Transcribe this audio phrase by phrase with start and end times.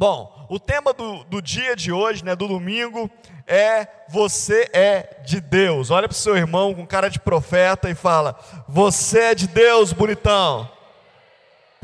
[0.00, 3.10] Bom, o tema do, do dia de hoje, né, do domingo,
[3.46, 5.90] é Você é de Deus.
[5.90, 8.34] Olha para o seu irmão com cara de profeta e fala:
[8.66, 10.70] Você é de Deus, bonitão.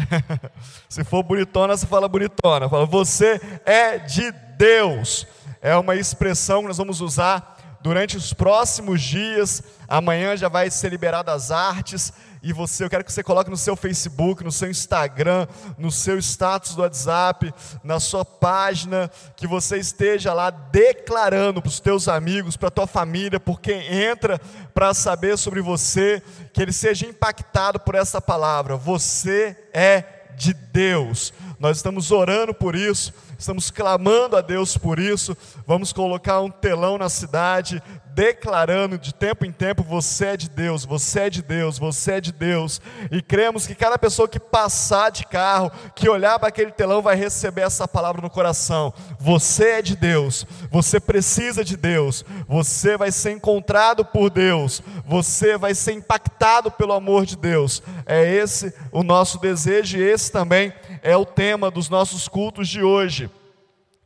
[0.88, 2.70] Se for bonitona, você fala bonitona.
[2.70, 5.26] Fala, você é de Deus.
[5.60, 9.62] É uma expressão que nós vamos usar durante os próximos dias.
[9.86, 13.56] Amanhã já vai ser liberada as artes e você, eu quero que você coloque no
[13.56, 15.46] seu Facebook, no seu Instagram,
[15.78, 21.80] no seu status do WhatsApp, na sua página, que você esteja lá declarando para os
[21.80, 24.40] teus amigos, para a tua família, por quem entra
[24.72, 28.76] para saber sobre você, que ele seja impactado por essa palavra.
[28.76, 30.04] Você é
[30.36, 31.32] de Deus.
[31.58, 35.36] Nós estamos orando por isso, estamos clamando a Deus por isso.
[35.66, 37.82] Vamos colocar um telão na cidade,
[38.16, 42.20] declarando de tempo em tempo: você é de Deus, você é de Deus, você é
[42.20, 42.80] de Deus.
[43.10, 47.14] E cremos que cada pessoa que passar de carro, que olhar para aquele telão, vai
[47.14, 53.12] receber essa palavra no coração: você é de Deus, você precisa de Deus, você vai
[53.12, 57.82] ser encontrado por Deus, você vai ser impactado pelo amor de Deus.
[58.06, 60.72] É esse o nosso desejo e esse também
[61.06, 63.30] é o tema dos nossos cultos de hoje.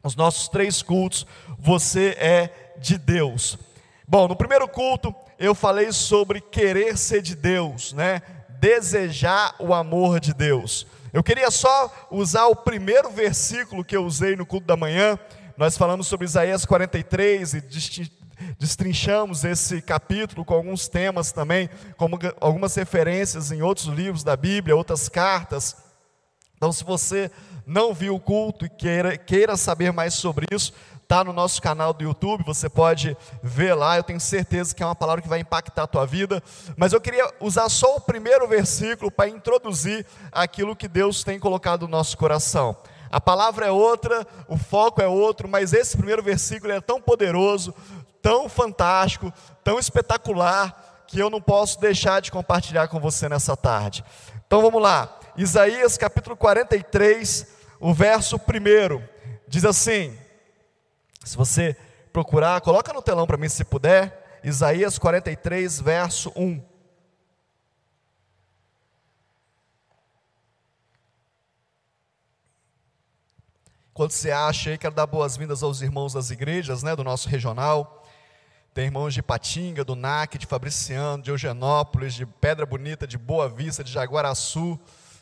[0.03, 1.27] Os nossos três cultos,
[1.59, 3.59] você é de Deus.
[4.07, 8.21] Bom, no primeiro culto eu falei sobre querer ser de Deus, né?
[8.61, 10.87] Desejar o amor de Deus.
[11.11, 15.19] Eu queria só usar o primeiro versículo que eu usei no culto da manhã.
[15.57, 17.63] Nós falamos sobre Isaías 43 e
[18.59, 24.77] destrinchamos esse capítulo com alguns temas também, como algumas referências em outros livros da Bíblia,
[24.77, 25.89] outras cartas.
[26.61, 27.31] Então, se você
[27.65, 31.95] não viu o culto e queira, queira saber mais sobre isso, está no nosso canal
[31.95, 35.41] do YouTube, você pode ver lá, eu tenho certeza que é uma palavra que vai
[35.41, 36.43] impactar a tua vida,
[36.77, 41.85] mas eu queria usar só o primeiro versículo para introduzir aquilo que Deus tem colocado
[41.85, 42.77] no nosso coração.
[43.11, 47.75] A palavra é outra, o foco é outro, mas esse primeiro versículo é tão poderoso,
[48.21, 49.33] tão fantástico,
[49.65, 54.05] tão espetacular, que eu não posso deixar de compartilhar com você nessa tarde.
[54.47, 57.47] Então vamos lá, Isaías capítulo 43,
[57.81, 59.03] o verso 1,
[59.49, 60.15] diz assim:
[61.25, 61.75] se você
[62.13, 66.63] procurar, coloca no telão para mim se puder, Isaías 43, verso 1.
[73.95, 78.07] Quando você acha aí, quero dar boas-vindas aos irmãos das igrejas, né, do nosso regional.
[78.75, 83.49] Tem irmãos de Patinga, do NAC, de Fabriciano, de Eugenópolis, de Pedra Bonita, de Boa
[83.49, 84.79] Vista, de Jaguaraçu,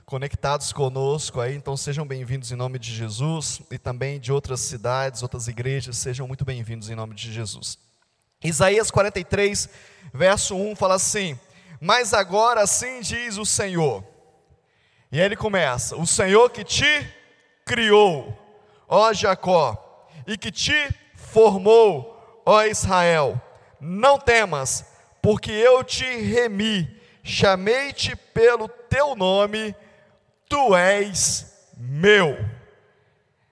[0.09, 5.23] conectados conosco aí, então sejam bem-vindos em nome de Jesus e também de outras cidades,
[5.23, 7.79] outras igrejas, sejam muito bem-vindos em nome de Jesus.
[8.43, 9.69] Isaías 43,
[10.15, 11.39] verso 1 fala assim:
[11.79, 14.03] Mas agora assim diz o Senhor.
[15.13, 17.07] E aí ele começa: O Senhor que te
[17.67, 18.35] criou,
[18.89, 23.39] ó Jacó, e que te formou, ó Israel,
[23.79, 24.87] não temas,
[25.21, 29.77] porque eu te remi, chamei-te pelo teu nome
[30.49, 32.39] Tu és meu.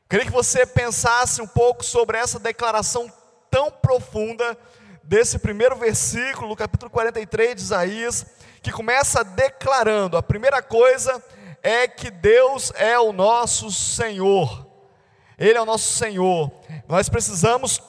[0.09, 3.13] Queria que você pensasse um pouco sobre essa declaração
[3.51, 4.57] tão profunda
[5.03, 8.27] desse primeiro versículo, do capítulo 43 de Isaías,
[8.63, 11.23] que começa declarando: a primeira coisa
[11.63, 14.67] é que Deus é o nosso Senhor,
[15.39, 16.51] Ele é o nosso Senhor,
[16.89, 17.81] nós precisamos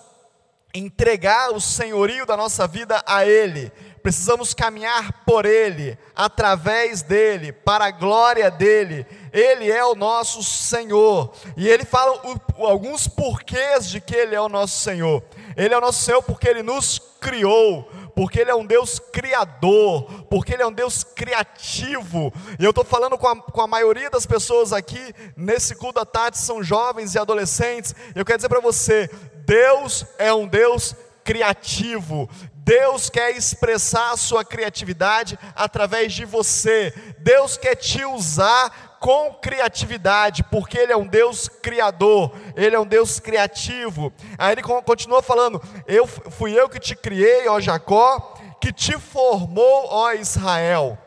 [0.73, 3.71] entregar o senhorio da nossa vida a Ele,
[4.07, 9.05] precisamos caminhar por Ele, através dEle, para a glória dEle.
[9.33, 11.33] Ele é o nosso Senhor.
[11.57, 12.17] E ele fala
[12.57, 15.21] alguns porquês de que Ele é o nosso Senhor.
[15.57, 17.83] Ele é o nosso Senhor porque Ele nos criou,
[18.15, 22.31] porque Ele é um Deus criador, porque Ele é um Deus criativo.
[22.57, 26.05] E eu estou falando com a, com a maioria das pessoas aqui, nesse culto da
[26.05, 27.93] tarde, são jovens e adolescentes.
[28.15, 29.09] Eu quero dizer para você:
[29.45, 30.95] Deus é um Deus
[31.25, 32.29] criativo.
[32.67, 36.93] Deus quer expressar a sua criatividade através de você.
[37.19, 42.85] Deus quer te usar com criatividade, porque Ele é um Deus criador, Ele é um
[42.85, 44.11] Deus criativo.
[44.37, 49.87] Aí ele continua falando: Eu fui eu que te criei, ó Jacó, que te formou,
[49.89, 50.97] ó Israel.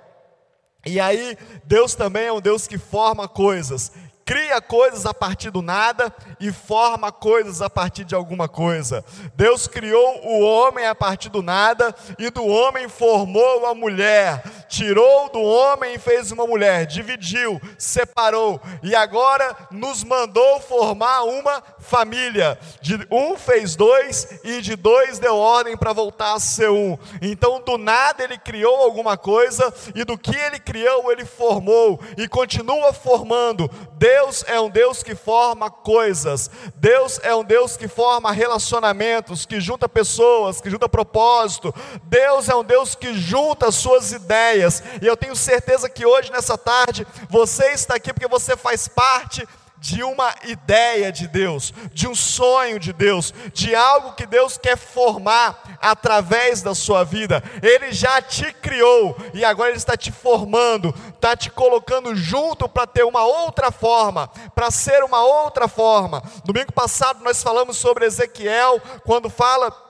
[0.86, 3.92] E aí, Deus também é um Deus que forma coisas
[4.30, 9.04] cria coisas a partir do nada e forma coisas a partir de alguma coisa.
[9.34, 14.40] Deus criou o homem a partir do nada e do homem formou a mulher.
[14.70, 21.62] Tirou do homem e fez uma mulher, dividiu, separou e agora nos mandou formar uma
[21.80, 22.56] família.
[22.80, 26.96] De um fez dois e de dois deu ordem para voltar a ser um.
[27.20, 32.28] Então, do nada ele criou alguma coisa e do que ele criou, ele formou e
[32.28, 33.68] continua formando.
[33.94, 36.48] Deus é um Deus que forma coisas.
[36.76, 41.74] Deus é um Deus que forma relacionamentos, que junta pessoas, que junta propósito.
[42.04, 44.59] Deus é um Deus que junta suas ideias.
[45.00, 49.46] E eu tenho certeza que hoje, nessa tarde, você está aqui porque você faz parte
[49.80, 54.76] de uma ideia de Deus, de um sonho de Deus, de algo que Deus quer
[54.76, 57.42] formar através da sua vida.
[57.62, 62.86] Ele já te criou e agora Ele está te formando, está te colocando junto para
[62.86, 66.22] ter uma outra forma, para ser uma outra forma.
[66.44, 69.89] Domingo passado nós falamos sobre Ezequiel, quando fala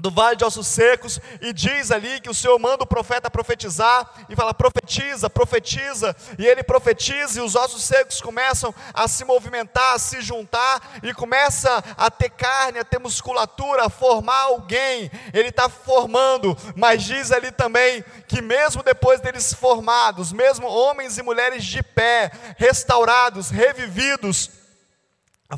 [0.00, 4.10] do vale de ossos secos, e diz ali que o Senhor manda o profeta profetizar,
[4.28, 9.94] e fala: profetiza, profetiza, e ele profetiza, e os ossos secos começam a se movimentar,
[9.94, 15.48] a se juntar, e começa a ter carne, a ter musculatura, a formar alguém, ele
[15.48, 21.64] está formando, mas diz ali também que mesmo depois deles formados, mesmo homens e mulheres
[21.64, 24.50] de pé, restaurados, revividos,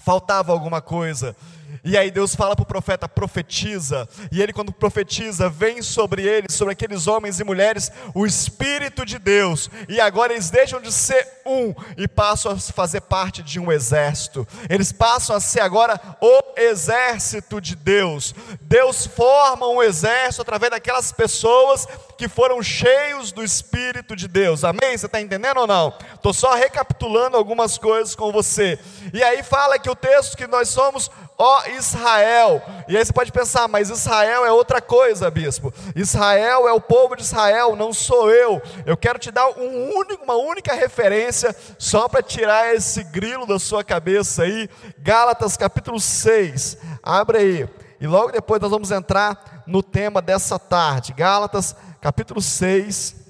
[0.00, 1.36] faltava alguma coisa,
[1.84, 4.08] e aí Deus fala para o profeta: profetiza.
[4.30, 9.18] E ele, quando profetiza, vem sobre eles, sobre aqueles homens e mulheres, o Espírito de
[9.18, 9.68] Deus.
[9.88, 14.46] E agora eles deixam de ser um e passam a fazer parte de um exército.
[14.70, 18.34] Eles passam a ser agora o exército de Deus.
[18.60, 21.86] Deus forma um exército através daquelas pessoas
[22.16, 24.62] que foram cheios do Espírito de Deus.
[24.62, 24.96] Amém?
[24.96, 25.92] Você está entendendo ou não?
[26.14, 28.78] Estou só recapitulando algumas coisas com você.
[29.12, 31.10] E aí fala que o texto que nós somos
[31.42, 32.62] ó Israel.
[32.86, 35.74] E aí você pode pensar, mas Israel é outra coisa, bispo.
[35.96, 38.62] Israel é o povo de Israel, não sou eu.
[38.86, 43.58] Eu quero te dar um único, uma única referência, só para tirar esse grilo da
[43.58, 44.68] sua cabeça aí.
[44.98, 46.78] Gálatas capítulo 6.
[47.02, 47.68] Abre aí.
[48.00, 51.12] E logo depois nós vamos entrar no tema dessa tarde.
[51.12, 53.21] Gálatas capítulo 6.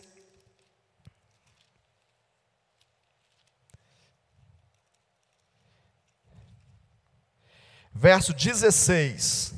[8.03, 9.55] Verso 16.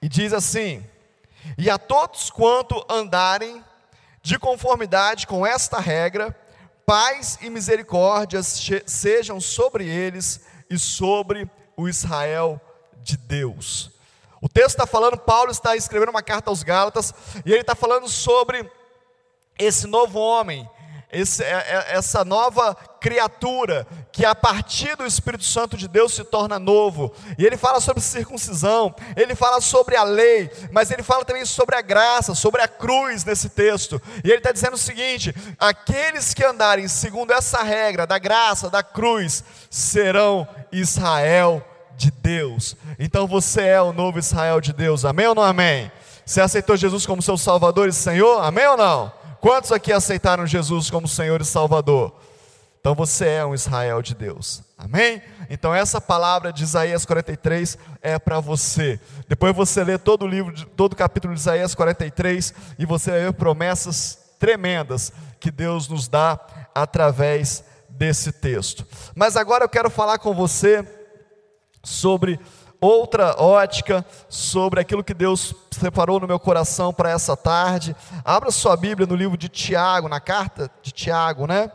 [0.00, 0.86] E diz assim:
[1.58, 3.64] E a todos quanto andarem
[4.22, 6.30] de conformidade com esta regra,
[6.86, 8.46] paz e misericórdias
[8.86, 12.60] sejam sobre eles e sobre o Israel
[13.02, 13.90] de Deus.
[14.40, 17.12] O texto está falando, Paulo está escrevendo uma carta aos Gálatas,
[17.44, 18.70] e ele está falando sobre
[19.58, 20.68] esse novo homem,
[21.10, 26.22] esse, é, é, essa nova criatura, que a partir do Espírito Santo de Deus se
[26.24, 27.12] torna novo.
[27.38, 31.76] E ele fala sobre circuncisão, ele fala sobre a lei, mas ele fala também sobre
[31.76, 34.00] a graça, sobre a cruz nesse texto.
[34.22, 38.82] E ele está dizendo o seguinte: aqueles que andarem segundo essa regra da graça, da
[38.82, 41.64] cruz, serão Israel
[41.96, 42.76] de Deus.
[42.98, 45.90] Então você é o novo Israel de Deus, amém ou não amém?
[46.24, 49.17] Você aceitou Jesus como seu Salvador e Senhor, amém ou não?
[49.40, 52.14] Quantos aqui aceitaram Jesus como Senhor e Salvador?
[52.80, 54.62] Então você é um Israel de Deus.
[54.76, 55.20] Amém?
[55.50, 59.00] Então essa palavra de Isaías 43 é para você.
[59.28, 63.20] Depois você lê todo o livro, todo o capítulo de Isaías 43 e você vai
[63.20, 66.38] ver promessas tremendas que Deus nos dá
[66.74, 68.86] através desse texto.
[69.14, 70.86] Mas agora eu quero falar com você
[71.82, 72.38] sobre
[72.80, 77.94] outra ótica sobre aquilo que Deus separou no meu coração para essa tarde.
[78.24, 81.70] Abra sua Bíblia no livro de Tiago, na carta de Tiago, né?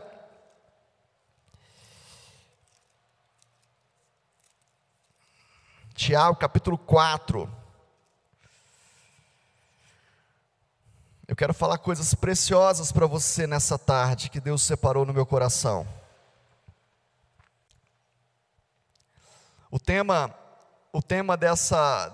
[5.94, 7.48] Tiago, capítulo 4.
[11.26, 15.86] Eu quero falar coisas preciosas para você nessa tarde que Deus separou no meu coração.
[19.70, 20.34] O tema
[20.94, 22.08] o tema dessa,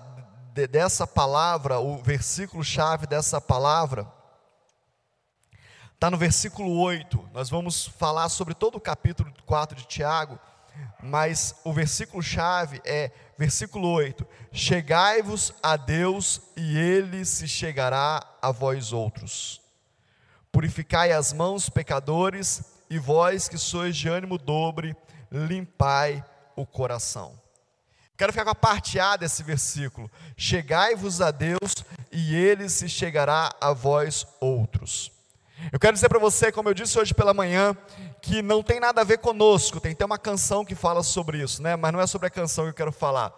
[0.55, 4.11] de, dessa palavra, o versículo-chave dessa palavra,
[5.93, 7.29] está no versículo 8.
[7.35, 10.39] Nós vamos falar sobre todo o capítulo 4 de Tiago,
[11.03, 18.95] mas o versículo-chave é versículo 8: Chegai-vos a Deus e ele se chegará a vós
[18.95, 19.61] outros.
[20.51, 24.97] Purificai as mãos, pecadores, e vós que sois de ânimo dobre,
[25.31, 26.25] limpai
[26.57, 27.39] o coração.
[28.21, 30.11] Quero ficar com a parte A desse versículo.
[30.37, 35.11] Chegai-vos a Deus e ele se chegará a vós outros.
[35.73, 37.77] Eu quero dizer para você, como eu disse hoje pela manhã,
[38.23, 41.63] que não tem nada a ver conosco, tem até uma canção que fala sobre isso,
[41.63, 41.77] né?
[41.77, 43.33] mas não é sobre a canção que eu quero falar.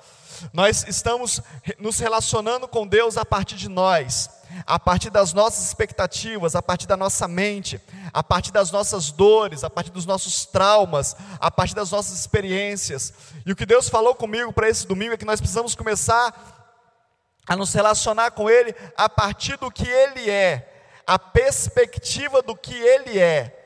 [0.52, 1.40] Nós estamos
[1.78, 4.30] nos relacionando com Deus a partir de nós,
[4.66, 7.80] a partir das nossas expectativas, a partir da nossa mente,
[8.12, 13.12] a partir das nossas dores, a partir dos nossos traumas, a partir das nossas experiências.
[13.44, 16.62] E o que Deus falou comigo para esse domingo é que nós precisamos começar
[17.46, 20.71] a nos relacionar com Ele a partir do que Ele é,
[21.06, 23.58] a perspectiva do que Ele é.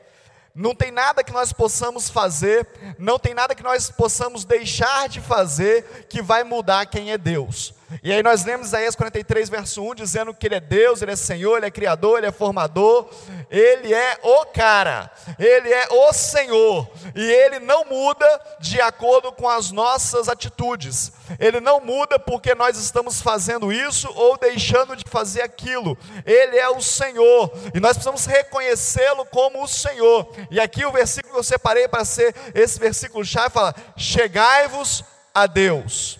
[0.53, 2.67] Não tem nada que nós possamos fazer,
[2.97, 7.75] não tem nada que nós possamos deixar de fazer que vai mudar quem é Deus.
[8.03, 11.15] E aí nós lemos Isaías 43, verso 1, dizendo que Ele é Deus, Ele é
[11.15, 13.09] Senhor, Ele é Criador, Ele é Formador,
[13.49, 18.27] Ele é o cara, Ele é o Senhor, e Ele não muda
[18.59, 24.37] de acordo com as nossas atitudes, Ele não muda porque nós estamos fazendo isso ou
[24.37, 30.29] deixando de fazer aquilo, Ele é o Senhor, e nós precisamos reconhecê-lo como o Senhor,
[30.51, 35.47] e aqui o versículo que eu separei para ser esse versículo chave fala: Chegai-vos a
[35.47, 36.19] Deus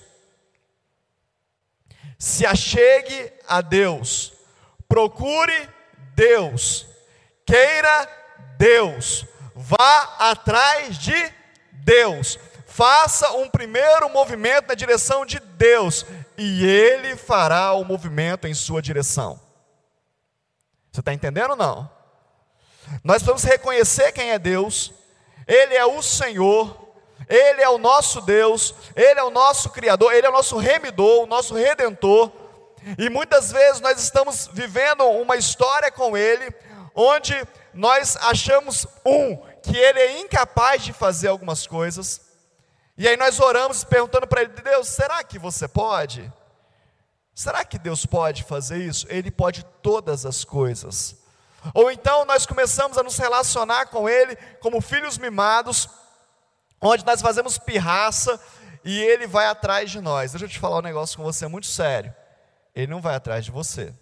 [2.17, 4.33] se achegue a Deus,
[4.87, 5.69] procure
[6.15, 6.87] Deus,
[7.45, 8.09] queira
[8.57, 11.33] Deus, vá atrás de
[11.71, 16.05] Deus, faça um primeiro movimento na direção de Deus,
[16.37, 19.39] e Ele fará o movimento em sua direção.
[20.91, 21.97] Você está entendendo ou não?
[23.03, 24.91] Nós precisamos reconhecer quem é Deus,
[25.45, 26.86] Ele é o Senhor,
[27.29, 31.23] ele é o nosso Deus, Ele é o nosso Criador, Ele é o nosso remidor,
[31.23, 32.31] o nosso redentor.
[32.97, 36.53] E muitas vezes nós estamos vivendo uma história com Ele,
[36.95, 37.33] onde
[37.73, 42.21] nós achamos, um, que Ele é incapaz de fazer algumas coisas,
[42.97, 46.31] e aí nós oramos perguntando para Ele: Deus, será que você pode?
[47.35, 49.05] Será que Deus pode fazer isso?
[49.09, 51.15] Ele pode todas as coisas.
[51.73, 55.87] Ou então nós começamos a nos relacionar com Ele como filhos mimados,
[56.81, 58.39] onde nós fazemos pirraça
[58.83, 60.31] e ele vai atrás de nós.
[60.31, 62.13] Deixa eu te falar um negócio com você muito sério.
[62.75, 63.93] Ele não vai atrás de você.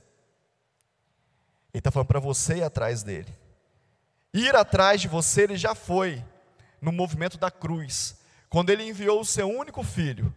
[1.74, 3.34] Ele está falando para você ir atrás dele.
[4.34, 6.24] Ir atrás de você, ele já foi
[6.82, 8.16] no movimento da cruz,
[8.50, 10.34] quando ele enviou o seu único filho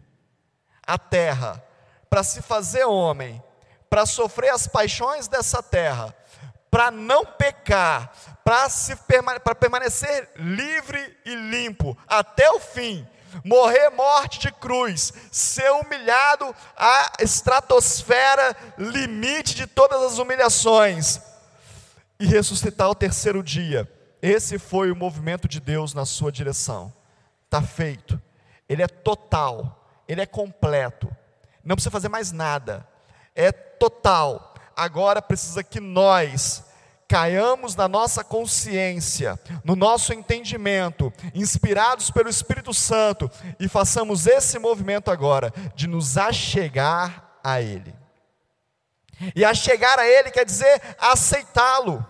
[0.85, 1.63] à terra
[2.09, 3.43] para se fazer homem,
[3.89, 6.15] para sofrer as paixões dessa terra,
[6.69, 8.11] para não pecar,
[8.43, 13.07] para permanecer livre e limpo até o fim,
[13.43, 21.19] morrer morte de cruz, ser humilhado à estratosfera limite de todas as humilhações
[22.19, 23.89] e ressuscitar ao terceiro dia.
[24.21, 26.93] Esse foi o movimento de Deus na sua direção.
[27.45, 28.21] Está feito.
[28.67, 31.09] Ele é total, ele é completo.
[31.63, 32.85] Não precisa fazer mais nada.
[33.33, 34.48] É total
[34.79, 36.63] agora precisa que nós
[37.07, 45.11] caiamos na nossa consciência, no nosso entendimento, inspirados pelo Espírito Santo, e façamos esse movimento
[45.11, 47.93] agora de nos achegar a Ele.
[49.35, 52.05] E achegar a Ele quer dizer aceitá-lo.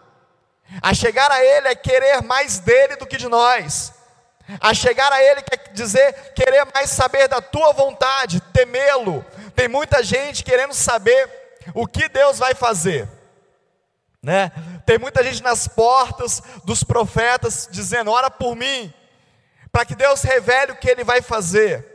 [0.81, 3.93] Achegar a Ele é querer mais dele do que de nós.
[4.59, 9.25] Achegar a Ele quer dizer querer mais saber da tua vontade, temê-lo.
[9.55, 11.38] Tem muita gente querendo saber
[11.73, 13.07] o que Deus vai fazer?
[14.21, 14.51] Né?
[14.85, 18.93] Tem muita gente nas portas dos profetas dizendo: ora por mim,
[19.71, 21.85] para que Deus revele o que Ele vai fazer.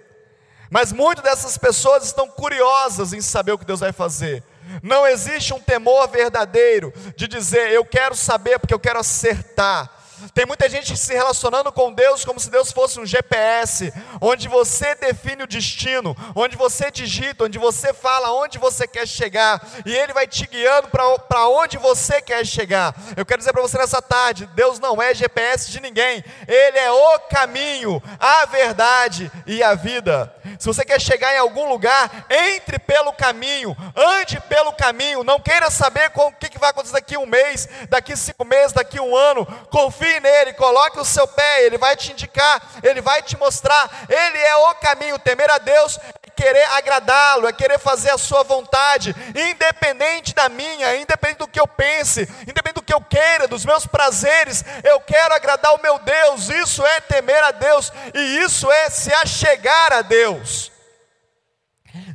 [0.71, 4.43] Mas muitas dessas pessoas estão curiosas em saber o que Deus vai fazer.
[4.83, 9.90] Não existe um temor verdadeiro de dizer: eu quero saber porque eu quero acertar.
[10.33, 14.95] Tem muita gente se relacionando com Deus como se Deus fosse um GPS, onde você
[14.95, 20.12] define o destino, onde você digita, onde você fala onde você quer chegar, e Ele
[20.12, 22.95] vai te guiando para onde você quer chegar.
[23.16, 26.90] Eu quero dizer para você nessa tarde: Deus não é GPS de ninguém, Ele é
[26.90, 30.35] o caminho, a verdade e a vida.
[30.59, 35.71] Se você quer chegar em algum lugar, entre pelo caminho, ande pelo caminho, não queira
[35.71, 40.13] saber o que vai acontecer daqui um mês, daqui cinco meses, daqui um ano, confie
[40.14, 44.38] confie nele, coloque o seu pé, ele vai te indicar, ele vai te mostrar, ele
[44.38, 45.18] é o caminho.
[45.18, 50.97] Temer a Deus é querer agradá-lo, é querer fazer a sua vontade, independente da minha,
[50.97, 55.35] independente do que eu pense, independente do que eu queira, dos meus prazeres, eu quero
[55.35, 56.49] agradar o meu Deus.
[56.49, 60.74] Isso é temer a Deus e isso é se achegar a Deus.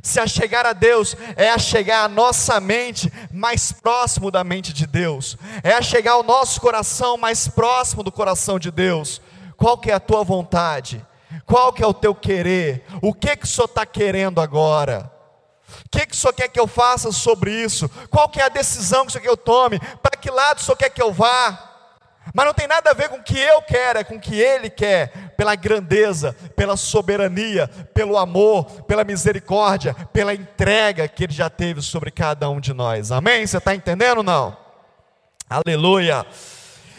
[0.02, 5.36] Se achegar a Deus é achegar a nossa mente mais próximo da mente de Deus,
[5.62, 9.20] é achegar o nosso coração mais próximo do coração de Deus.
[9.56, 11.04] Qual que é a tua vontade?
[11.46, 12.84] Qual que é o teu querer?
[13.02, 15.10] O que que o Senhor está querendo agora?
[15.84, 17.88] O que, que o Senhor quer que eu faça sobre isso?
[18.10, 19.78] Qual que é a decisão que o Senhor quer que eu tome?
[20.02, 21.69] Para que lado o Senhor quer que eu vá?
[22.34, 24.40] Mas não tem nada a ver com o que eu quero, é com o que
[24.40, 31.50] Ele quer, pela grandeza, pela soberania, pelo amor, pela misericórdia, pela entrega que Ele já
[31.50, 33.10] teve sobre cada um de nós.
[33.10, 33.46] Amém?
[33.46, 34.56] Você está entendendo ou não?
[35.48, 36.24] Aleluia.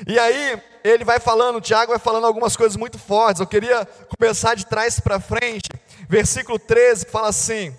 [0.07, 3.39] E aí, ele vai falando, o Tiago vai falando algumas coisas muito fortes.
[3.39, 3.87] Eu queria
[4.17, 5.69] começar de trás para frente.
[6.09, 7.75] Versículo 13 fala assim: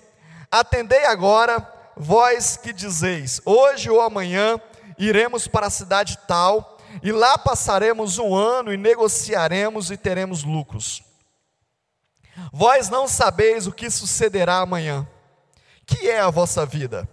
[0.50, 4.60] Atendei agora, vós que dizeis, hoje ou amanhã
[4.98, 6.71] iremos para a cidade tal,
[7.02, 11.02] e lá passaremos um ano e negociaremos e teremos lucros.
[12.52, 15.06] Vós não sabeis o que sucederá amanhã.
[15.84, 17.08] Que é a vossa vida?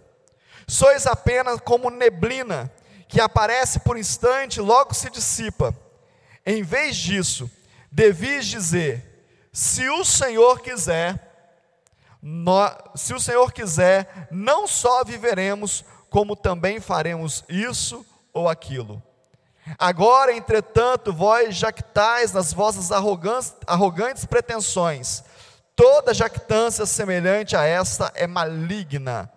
[0.67, 2.71] Sois apenas como neblina
[3.07, 5.75] que aparece por instante, logo se dissipa.
[6.45, 7.49] Em vez disso,
[7.91, 11.27] devis dizer: se o Senhor quiser,
[12.95, 19.01] se o Senhor quiser, não só viveremos, como também faremos isso ou aquilo.
[19.77, 25.23] Agora, entretanto, vós jactais nas vossas arrogantes, pretensões.
[25.75, 29.31] Toda jactância semelhante a esta é maligna.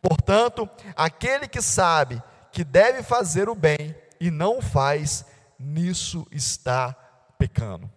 [0.00, 5.24] Portanto, aquele que sabe que deve fazer o bem e não o faz,
[5.58, 6.94] nisso está
[7.38, 7.90] pecando.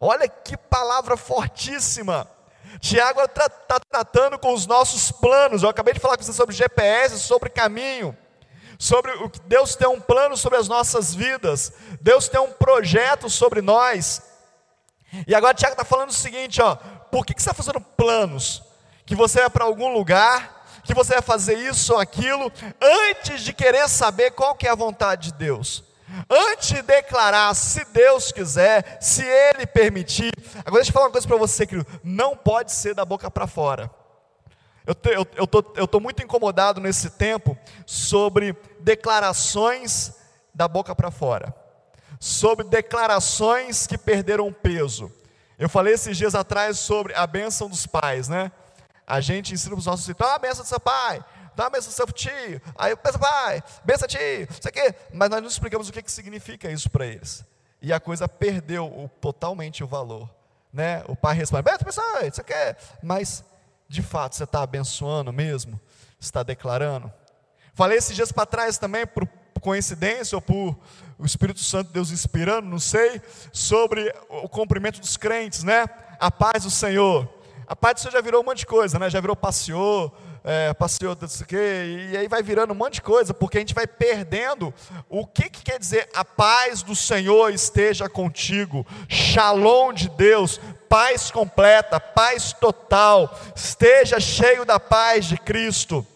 [0.00, 2.26] Olha que palavra fortíssima.
[2.78, 5.62] Tiago está tá tratando com os nossos planos.
[5.62, 8.16] Eu acabei de falar com você sobre GPS, sobre caminho,
[8.80, 11.70] sobre o que Deus tem um plano sobre as nossas vidas.
[12.00, 14.22] Deus tem um projeto sobre nós.
[15.26, 16.76] E agora Tiago está falando o seguinte: ó,
[17.10, 18.62] por que, que você está fazendo planos?
[19.04, 23.52] Que você vai para algum lugar que você vai fazer isso ou aquilo, antes de
[23.52, 25.84] querer saber qual que é a vontade de Deus.
[26.28, 30.32] Antes de declarar, se Deus quiser, se Ele permitir.
[30.64, 31.86] Agora deixa eu falar uma coisa para você, querido.
[32.02, 33.90] Não pode ser da boca para fora.
[34.90, 37.56] Eu estou eu, eu tô, eu tô muito incomodado nesse tempo
[37.86, 40.12] sobre declarações
[40.52, 41.54] da boca para fora.
[42.18, 45.12] Sobre declarações que perderam peso.
[45.56, 48.50] Eu falei esses dias atrás sobre a bênção dos pais, né?
[49.06, 51.70] A gente ensina para os nossos filhos, toma a benção do seu pai, toma a
[51.70, 54.92] benção do seu tio, aí benção pai, benção tio, isso aqui.
[55.12, 57.44] Mas nós não explicamos o que, que significa isso para eles.
[57.80, 60.28] E a coisa perdeu o, totalmente o valor.
[60.72, 61.04] Né?
[61.06, 62.76] O pai responde, benção, benção, isso aqui.
[63.00, 63.44] Mas,
[63.90, 65.78] de fato, você está abençoando mesmo?
[66.20, 67.12] Está declarando?
[67.74, 69.28] Falei esses dias para trás também, por
[69.60, 70.78] coincidência ou por
[71.18, 73.20] o Espírito Santo Deus inspirando, não sei,
[73.52, 75.86] sobre o cumprimento dos crentes, né?
[76.20, 77.28] A paz do Senhor.
[77.66, 79.10] A paz do Senhor já virou um monte de coisa, né?
[79.10, 82.94] Já virou passeou, é, passeou, não sei o quê, e aí vai virando um monte
[82.94, 84.72] de coisa, porque a gente vai perdendo
[85.08, 91.30] o que, que quer dizer a paz do Senhor esteja contigo, shalom de Deus, paz
[91.30, 96.06] completa, paz total, esteja cheio da paz de Cristo.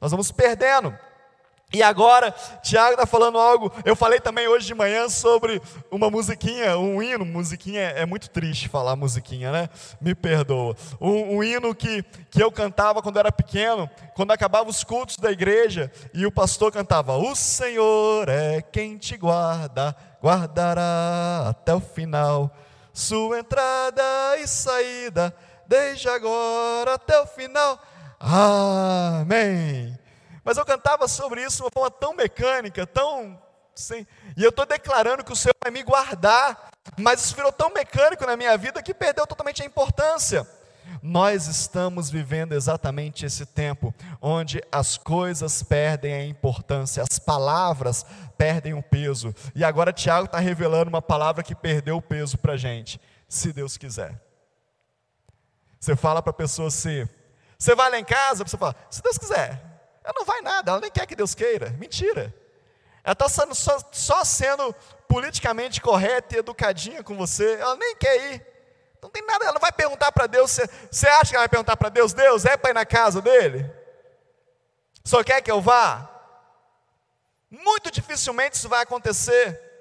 [0.00, 0.96] Nós vamos perdendo.
[1.74, 2.30] E agora,
[2.62, 3.72] Tiago está falando algo.
[3.84, 5.60] Eu falei também hoje de manhã sobre
[5.90, 7.24] uma musiquinha, um hino.
[7.24, 9.68] Musiquinha é muito triste falar musiquinha, né?
[10.00, 10.76] Me perdoa.
[11.00, 15.32] Um, um hino que, que eu cantava quando era pequeno, quando acabava os cultos da
[15.32, 22.56] igreja, e o pastor cantava: O Senhor é quem te guarda, guardará até o final.
[22.92, 25.34] Sua entrada e saída,
[25.66, 27.80] desde agora até o final.
[28.20, 30.03] Amém.
[30.44, 33.40] Mas eu cantava sobre isso de uma forma tão mecânica, tão.
[33.74, 34.06] Sem...
[34.36, 38.26] E eu estou declarando que o Senhor vai me guardar, mas isso virou tão mecânico
[38.26, 40.46] na minha vida que perdeu totalmente a importância.
[41.02, 48.04] Nós estamos vivendo exatamente esse tempo onde as coisas perdem a importância, as palavras
[48.36, 49.34] perdem o peso.
[49.54, 53.52] E agora Tiago está revelando uma palavra que perdeu o peso para a gente, se
[53.52, 54.20] Deus quiser.
[55.80, 57.08] Você fala para a pessoa assim,
[57.58, 59.73] você vai lá em casa, você fala, se Deus quiser.
[60.04, 61.70] Ela não vai nada, ela nem quer que Deus queira.
[61.70, 62.32] Mentira.
[63.02, 64.74] Ela está só, só sendo
[65.08, 67.54] politicamente correta e educadinha com você.
[67.54, 68.46] Ela nem quer ir.
[69.02, 70.58] Não tem nada, ela não vai perguntar para Deus.
[70.90, 72.12] Você, acha que ela vai perguntar para Deus?
[72.12, 73.70] Deus, é para ir na casa dele?
[75.04, 76.10] Só quer que eu vá?
[77.50, 79.73] Muito dificilmente isso vai acontecer.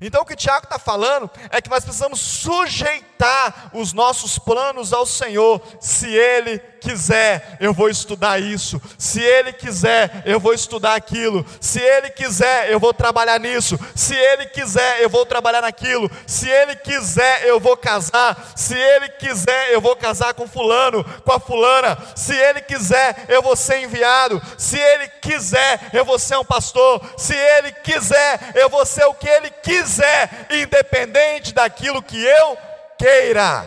[0.00, 5.04] Então o que Tiago está falando é que nós precisamos sujeitar os nossos planos ao
[5.04, 5.60] Senhor.
[5.78, 8.80] Se Ele quiser, eu vou estudar isso.
[8.96, 11.44] Se Ele quiser, eu vou estudar aquilo.
[11.60, 13.78] Se Ele quiser, eu vou trabalhar nisso.
[13.94, 16.10] Se Ele quiser, eu vou trabalhar naquilo.
[16.26, 18.52] Se Ele quiser, eu vou casar.
[18.56, 21.98] Se Ele quiser, eu vou casar com fulano, com a fulana.
[22.16, 24.40] Se Ele quiser, eu vou ser enviado.
[24.56, 27.02] Se Ele quiser, eu vou ser um pastor.
[27.18, 32.58] Se Ele quiser, eu vou ser o que Ele quiser quiser, independente daquilo que eu
[32.98, 33.64] queira.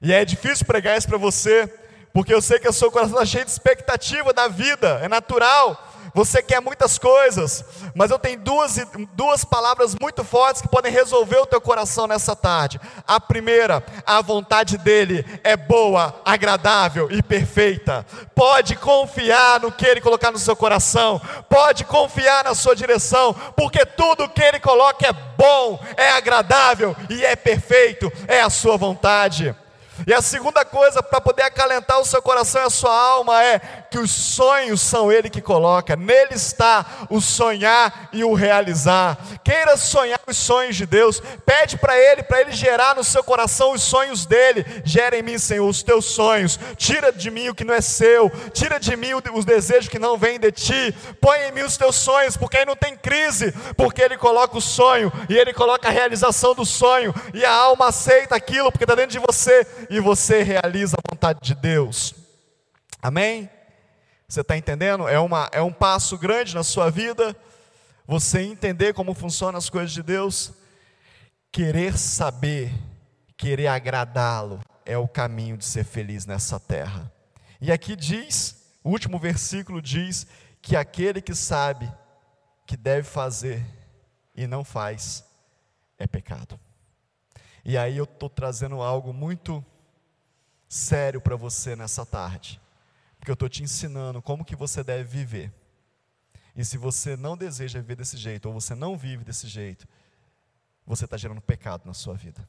[0.00, 1.66] E é difícil pregar isso para você,
[2.12, 5.83] porque eu sei que o seu coração está cheio de expectativa da vida, é natural.
[6.14, 8.78] Você quer muitas coisas, mas eu tenho duas,
[9.14, 12.80] duas palavras muito fortes que podem resolver o teu coração nessa tarde.
[13.04, 18.06] A primeira, a vontade dele é boa, agradável e perfeita.
[18.32, 23.84] Pode confiar no que ele colocar no seu coração, pode confiar na sua direção, porque
[23.84, 29.52] tudo que ele coloca é bom, é agradável e é perfeito, é a sua vontade.
[30.06, 33.58] E a segunda coisa para poder acalentar o seu coração e a sua alma é
[33.90, 39.16] que os sonhos são Ele que coloca, nele está o sonhar e o realizar.
[39.44, 43.72] Queira sonhar os sonhos de Deus, pede para Ele, para Ele gerar no seu coração
[43.72, 44.64] os sonhos dele.
[44.84, 46.58] Gera em mim, Senhor, os teus sonhos.
[46.76, 50.18] Tira de mim o que não é seu, tira de mim os desejos que não
[50.18, 50.94] vêm de ti.
[51.20, 54.60] Põe em mim os teus sonhos, porque aí não tem crise, porque Ele coloca o
[54.60, 58.94] sonho e Ele coloca a realização do sonho, e a alma aceita aquilo, porque está
[58.94, 62.14] dentro de você e você realiza a vontade de Deus.
[63.02, 63.48] Amém?
[64.28, 65.06] Você está entendendo?
[65.06, 67.36] É, uma, é um passo grande na sua vida.
[68.06, 70.52] Você entender como funcionam as coisas de Deus.
[71.52, 72.72] Querer saber,
[73.36, 77.12] querer agradá-lo, é o caminho de ser feliz nessa terra.
[77.60, 80.26] E aqui diz, o último versículo diz
[80.60, 81.90] que aquele que sabe
[82.66, 83.64] que deve fazer
[84.34, 85.24] e não faz,
[85.98, 86.58] é pecado.
[87.64, 89.64] E aí eu estou trazendo algo muito
[90.68, 92.60] sério para você nessa tarde
[93.24, 95.50] porque eu estou te ensinando como que você deve viver.
[96.54, 99.88] E se você não deseja viver desse jeito, ou você não vive desse jeito,
[100.86, 102.46] você está gerando pecado na sua vida.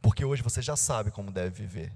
[0.00, 1.92] Porque hoje você já sabe como deve viver.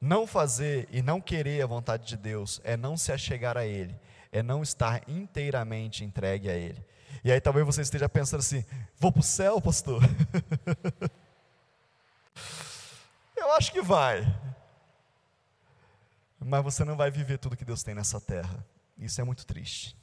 [0.00, 3.94] Não fazer e não querer a vontade de Deus é não se achegar a Ele,
[4.32, 6.82] é não estar inteiramente entregue a Ele.
[7.22, 8.64] E aí talvez você esteja pensando assim:
[8.96, 10.00] vou para o céu, pastor?
[13.40, 14.24] Eu acho que vai
[16.40, 18.64] mas você não vai viver tudo que Deus tem nessa terra.
[18.98, 19.96] Isso é muito triste.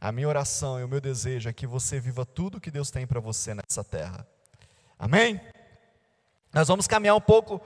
[0.00, 3.06] A minha oração e o meu desejo é que você viva tudo que Deus tem
[3.06, 4.26] para você nessa terra.
[4.98, 5.40] Amém?
[6.52, 7.60] Nós vamos caminhar um pouco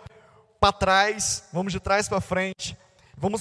[0.60, 2.76] para trás, vamos de trás para frente.
[3.16, 3.40] Vamos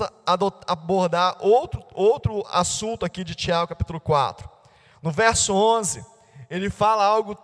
[0.65, 4.49] abordar outro, outro assunto aqui de Tiago, capítulo 4.
[5.01, 6.03] No verso 11,
[6.49, 7.37] ele fala algo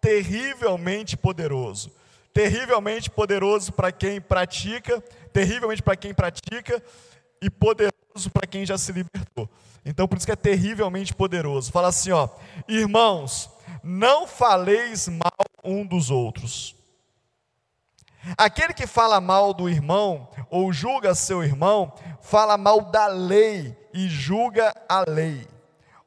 [0.00, 1.92] terrivelmente poderoso.
[2.32, 5.02] Terrivelmente poderoso para quem pratica
[5.38, 6.82] terrivelmente para quem pratica
[7.40, 9.48] e poderoso para quem já se libertou.
[9.84, 11.70] Então por isso que é terrivelmente poderoso.
[11.70, 12.28] Fala assim, ó:
[12.66, 13.48] Irmãos,
[13.82, 16.74] não faleis mal um dos outros.
[18.36, 24.08] Aquele que fala mal do irmão ou julga seu irmão, fala mal da lei e
[24.08, 25.46] julga a lei.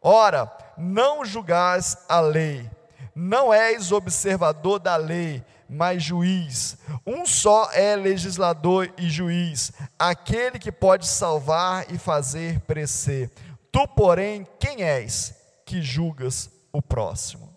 [0.02, 2.70] Ora, não julgais a lei,
[3.16, 6.78] não és observador da lei, mas juiz.
[7.08, 13.32] Um só é legislador e juiz, aquele que pode salvar e fazer perecer.
[13.72, 15.34] Tu, porém, quem és
[15.66, 17.50] que julgas o próximo?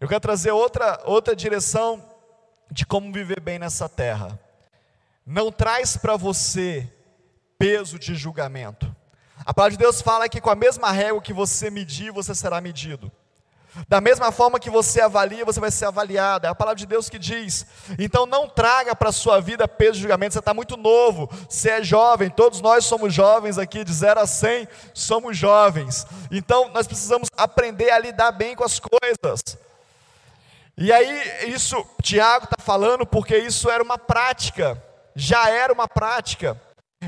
[0.00, 2.02] Eu quero trazer outra, outra direção
[2.70, 4.40] de como viver bem nessa terra.
[5.26, 6.90] Não traz para você
[7.58, 8.96] peso de julgamento.
[9.44, 12.62] A palavra de Deus fala que com a mesma régua que você medir, você será
[12.62, 13.12] medido.
[13.86, 16.46] Da mesma forma que você avalia, você vai ser avaliado.
[16.46, 17.66] É a palavra de Deus que diz.
[17.98, 20.32] Então não traga para a sua vida peso de julgamento.
[20.32, 22.30] Você está muito novo, você é jovem.
[22.30, 26.06] Todos nós somos jovens aqui, de 0 a 100, somos jovens.
[26.30, 29.40] Então nós precisamos aprender a lidar bem com as coisas.
[30.76, 34.80] E aí, isso, Tiago está falando porque isso era uma prática,
[35.14, 36.60] já era uma prática.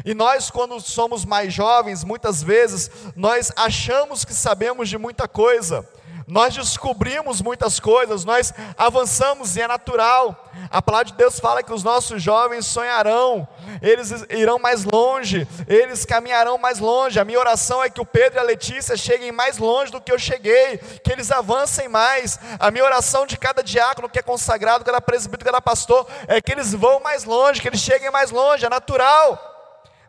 [0.05, 5.89] E nós, quando somos mais jovens, muitas vezes, nós achamos que sabemos de muita coisa
[6.31, 10.51] nós descobrimos muitas coisas, nós avançamos e é natural.
[10.71, 13.49] A palavra de Deus fala que os nossos jovens sonharão,
[13.83, 17.19] eles irão mais longe, eles caminharão mais longe.
[17.19, 20.13] A minha oração é que o Pedro e a Letícia cheguem mais longe do que
[20.13, 22.39] eu cheguei, que eles avancem mais.
[22.59, 26.53] A minha oração de cada diácono que é consagrado, cada presbítero, cada pastor, é que
[26.53, 29.39] eles vão mais longe, que eles cheguem mais longe, é natural.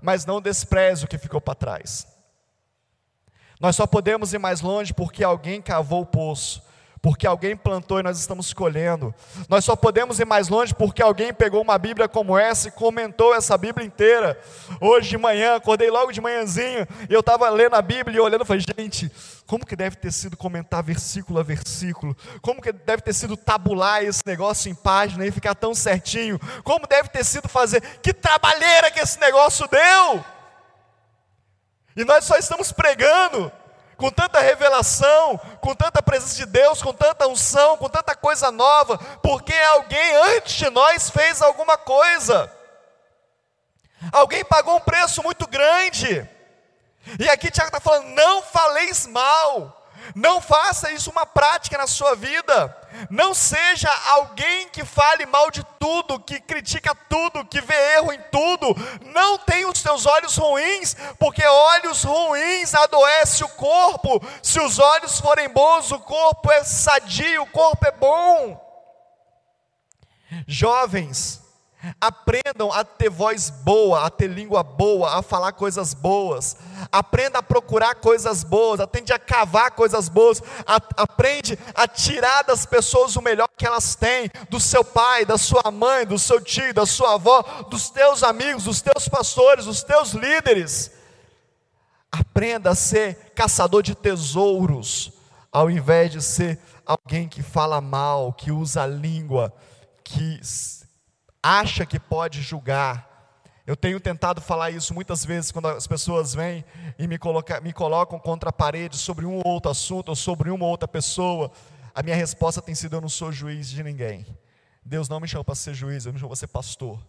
[0.01, 2.11] Mas não despreze o que ficou para trás.
[3.62, 6.63] Nós só podemos ir mais longe porque alguém cavou o poço,
[7.00, 9.13] porque alguém plantou e nós estamos colhendo.
[9.47, 13.36] Nós só podemos ir mais longe porque alguém pegou uma Bíblia como essa e comentou
[13.36, 14.36] essa Bíblia inteira.
[14.80, 18.43] Hoje de manhã, acordei logo de manhãzinho e eu estava lendo a Bíblia e olhando
[18.45, 19.12] falei, gente,
[19.45, 22.17] como que deve ter sido comentar versículo a versículo?
[22.41, 26.39] Como que deve ter sido tabular esse negócio em página e ficar tão certinho?
[26.63, 27.80] Como deve ter sido fazer?
[28.02, 30.40] Que trabalheira que esse negócio deu!
[31.95, 33.51] E nós só estamos pregando
[33.97, 38.97] com tanta revelação, com tanta presença de Deus, com tanta unção, com tanta coisa nova,
[39.21, 42.51] porque alguém antes de nós fez alguma coisa.
[44.12, 46.27] Alguém pagou um preço muito grande.
[47.19, 49.81] E aqui Tiago está falando: não faleis mal.
[50.15, 52.78] Não faça isso uma prática na sua vida.
[53.10, 58.21] Não seja alguém que fale mal de tudo, que critica tudo, que vê erro em
[58.32, 58.76] tudo.
[59.06, 64.21] Não tenha os seus olhos ruins, porque olhos ruins adoece o corpo.
[64.43, 68.71] Se os olhos forem bons, o corpo é sadio, o corpo é bom.
[70.47, 71.41] Jovens,
[72.00, 76.56] Aprendam a ter voz boa, a ter língua boa, a falar coisas boas.
[76.91, 80.44] Aprenda a procurar coisas boas, aprende a cavar coisas boas.
[80.65, 85.38] A, aprende a tirar das pessoas o melhor que elas têm, do seu pai, da
[85.38, 89.82] sua mãe, do seu tio, da sua avó, dos teus amigos, dos teus pastores, dos
[89.82, 90.91] teus líderes.
[92.12, 95.13] Aprenda a ser caçador de tesouros,
[95.52, 99.52] ao invés de ser alguém que fala mal, que usa a língua,
[100.04, 100.39] que
[101.41, 103.10] acha que pode julgar.
[103.65, 106.65] Eu tenho tentado falar isso muitas vezes quando as pessoas vêm
[106.97, 110.49] e me, coloca, me colocam contra a parede sobre um ou outro assunto ou sobre
[110.49, 111.51] uma ou outra pessoa.
[111.93, 114.25] A minha resposta tem sido: eu não sou juiz de ninguém.
[114.84, 116.99] Deus não me chamou para ser juiz, eu me chamou para ser pastor.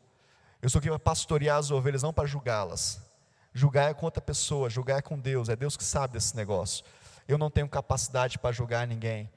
[0.61, 3.01] Eu estou aqui para pastorear as ovelhas, não para julgá-las.
[3.55, 6.85] Julgar é com outra pessoa, julgar é com Deus, é Deus que sabe desse negócio.
[7.27, 9.29] Eu não tenho capacidade para julgar ninguém.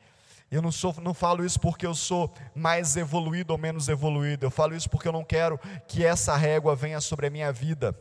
[0.51, 4.45] Eu não, sou, não falo isso porque eu sou mais evoluído ou menos evoluído.
[4.45, 7.97] Eu falo isso porque eu não quero que essa régua venha sobre a minha vida.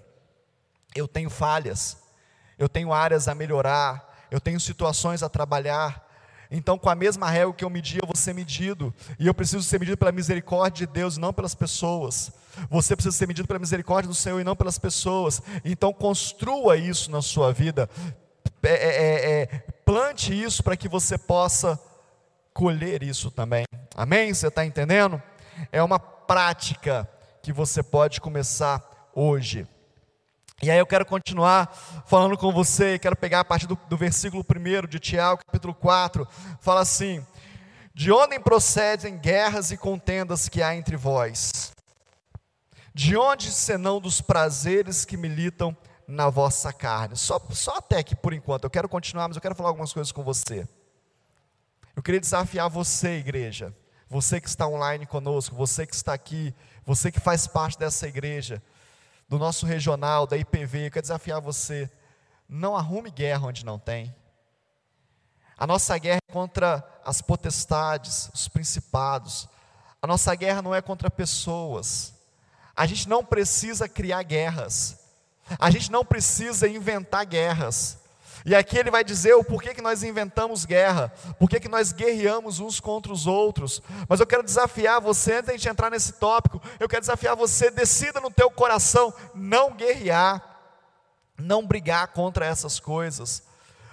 [0.95, 1.97] Eu tenho falhas,
[2.59, 6.05] eu tenho áreas a melhorar, eu tenho situações a trabalhar.
[6.51, 8.95] Então, com a mesma régua que eu medi, eu vou ser medido.
[9.19, 12.31] E eu preciso ser medido pela misericórdia de Deus, não pelas pessoas.
[12.71, 15.43] Você precisa ser medido pela misericórdia do Senhor e não pelas pessoas.
[15.65, 17.89] Então, construa isso na sua vida.
[18.63, 19.47] É, é, é, é
[19.85, 21.81] plante isso para que você possa
[22.55, 23.65] colher isso também.
[23.97, 24.33] Amém?
[24.33, 25.21] Você está entendendo?
[25.73, 27.09] É uma prática
[27.43, 29.67] que você pode começar hoje.
[30.63, 31.67] E aí eu quero continuar
[32.07, 36.27] falando com você, quero pegar a partir do, do versículo 1 de Tiago, capítulo 4,
[36.61, 37.27] fala assim:
[37.93, 41.73] De onde procedem guerras e contendas que há entre vós?
[42.95, 47.17] De onde senão dos prazeres que militam na vossa carne?
[47.17, 50.13] Só, só até aqui por enquanto, eu quero continuar, mas eu quero falar algumas coisas
[50.13, 50.67] com você.
[51.97, 53.75] Eu queria desafiar você, igreja,
[54.09, 56.55] você que está online conosco, você que está aqui,
[56.85, 58.63] você que faz parte dessa igreja,
[59.29, 61.91] do nosso regional, da IPV, eu quero desafiar você,
[62.49, 64.15] não arrume guerra onde não tem.
[65.57, 69.49] A nossa guerra é contra as potestades, os principados.
[70.03, 72.13] A nossa guerra não é contra pessoas.
[72.75, 74.99] A gente não precisa criar guerras.
[75.59, 78.01] A gente não precisa inventar guerras.
[78.45, 82.61] E aqui ele vai dizer o porquê que nós inventamos guerra, porquê que nós guerreamos
[82.61, 83.81] uns contra os outros.
[84.07, 88.21] Mas eu quero desafiar você, antes de entrar nesse tópico, eu quero desafiar você, decida
[88.21, 90.43] no teu coração não guerrear,
[91.39, 93.43] não brigar contra essas coisas.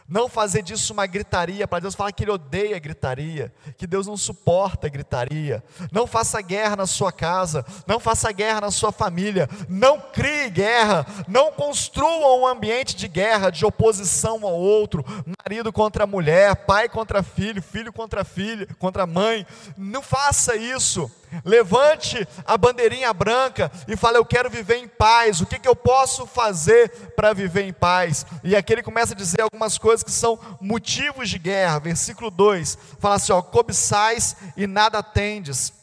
[0.08, 4.18] Não fazer disso uma gritaria, para Deus falar que Ele odeia gritaria, que Deus não
[4.18, 5.64] suporta gritaria.
[5.92, 11.06] Não faça guerra na sua casa, não faça guerra na sua família, não crie guerra,
[11.28, 15.06] não construa um ambiente de guerra, de oposição ao outro,
[15.44, 19.46] marido contra mulher, pai contra filho, filho contra filho, contra mãe.
[19.78, 21.10] Não faça isso.
[21.46, 25.42] Levante a bandeirinha branca e fale: Eu quero viver em paz.
[25.42, 28.26] O que, que eu posso fazer para viver em paz?
[28.44, 31.80] E aqui ele começa a dizer algumas coisas que são motivos de guerra.
[31.80, 35.74] Versículo 2 fala assim: ó, Cobiçais e nada tendes,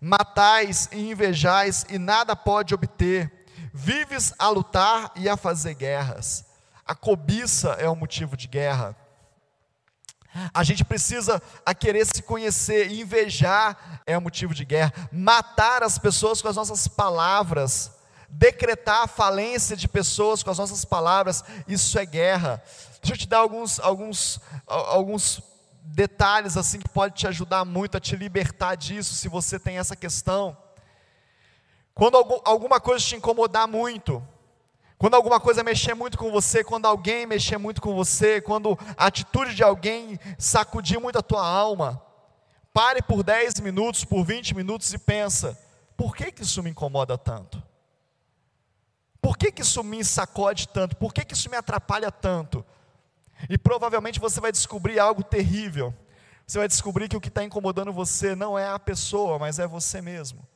[0.00, 3.30] matais e invejais e nada pode obter,
[3.72, 6.44] vives a lutar e a fazer guerras.
[6.86, 8.96] A cobiça é um motivo de guerra.
[10.54, 15.98] A gente precisa a querer se conhecer, invejar é um motivo de guerra, matar as
[15.98, 17.90] pessoas com as nossas palavras,
[18.28, 22.62] decretar a falência de pessoas com as nossas palavras, isso é guerra.
[23.02, 25.42] Deixa eu te dar alguns, alguns, alguns
[25.82, 29.94] detalhes assim que pode te ajudar muito a te libertar disso, se você tem essa
[29.94, 30.56] questão.
[31.94, 34.26] Quando alguma coisa te incomodar muito,
[35.02, 39.06] quando alguma coisa mexer muito com você, quando alguém mexer muito com você, quando a
[39.06, 42.00] atitude de alguém sacudir muito a tua alma,
[42.72, 45.58] pare por 10 minutos, por 20 minutos e pensa:
[45.96, 47.60] por que, que isso me incomoda tanto?
[49.20, 50.96] Por que, que isso me sacode tanto?
[50.96, 52.64] Por que, que isso me atrapalha tanto?
[53.50, 55.92] E provavelmente você vai descobrir algo terrível.
[56.46, 59.66] Você vai descobrir que o que está incomodando você não é a pessoa, mas é
[59.66, 60.46] você mesmo.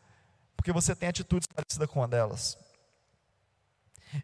[0.57, 2.57] Porque você tem atitudes parecidas com uma delas.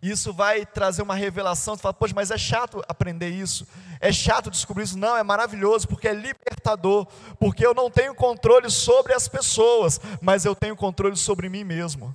[0.01, 1.75] Isso vai trazer uma revelação.
[1.75, 3.67] Você fala, poxa, mas é chato aprender isso.
[4.01, 4.99] É chato descobrir isso.
[4.99, 7.07] Não, é maravilhoso, porque é libertador.
[7.39, 12.15] Porque eu não tenho controle sobre as pessoas, mas eu tenho controle sobre mim mesmo.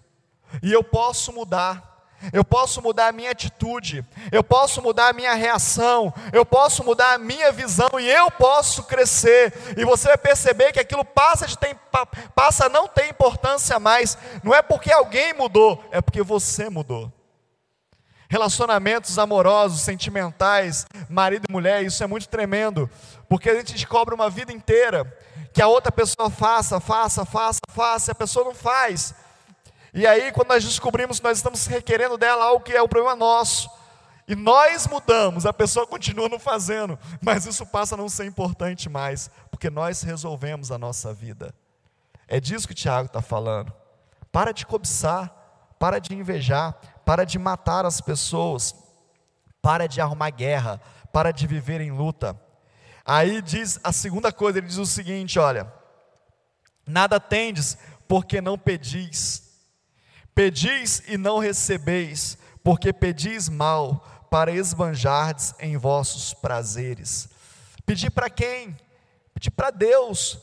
[0.64, 1.96] E eu posso mudar.
[2.34, 7.14] eu posso mudar a minha atitude, eu posso mudar a minha reação, eu posso mudar
[7.14, 9.54] a minha visão e eu posso crescer.
[9.78, 11.76] E você vai perceber que aquilo passa, de ter,
[12.34, 14.18] passa a não ter importância mais.
[14.44, 17.12] Não é porque alguém mudou, é porque você mudou.
[18.30, 22.90] Relacionamentos amorosos, sentimentais, marido e mulher, isso é muito tremendo,
[23.30, 25.06] porque a gente descobre uma vida inteira
[25.54, 29.16] que a outra pessoa faça, faça, faça, faça, e a pessoa não faz.
[29.94, 33.16] E aí, quando nós descobrimos que nós estamos requerendo dela algo que é o problema
[33.16, 33.70] nosso,
[34.28, 38.90] e nós mudamos, a pessoa continua não fazendo, mas isso passa a não ser importante
[38.90, 41.56] mais, porque nós resolvemos a nossa vida.
[42.28, 43.74] É disso que o Tiago está falando.
[44.32, 45.34] Para de cobiçar,
[45.80, 48.76] para de invejar, para de matar as pessoas,
[49.62, 50.82] para de arrumar guerra,
[51.14, 52.38] para de viver em luta.
[53.06, 55.72] Aí diz a segunda coisa, ele diz o seguinte: olha,
[56.86, 57.78] nada tendes,
[58.10, 59.42] porque não pedis.
[60.36, 67.30] Pedis e não recebeis, porque pedis mal, para esbanjardes em vossos prazeres.
[67.86, 68.78] Pedir para quem?
[69.34, 70.38] Pedir para Deus.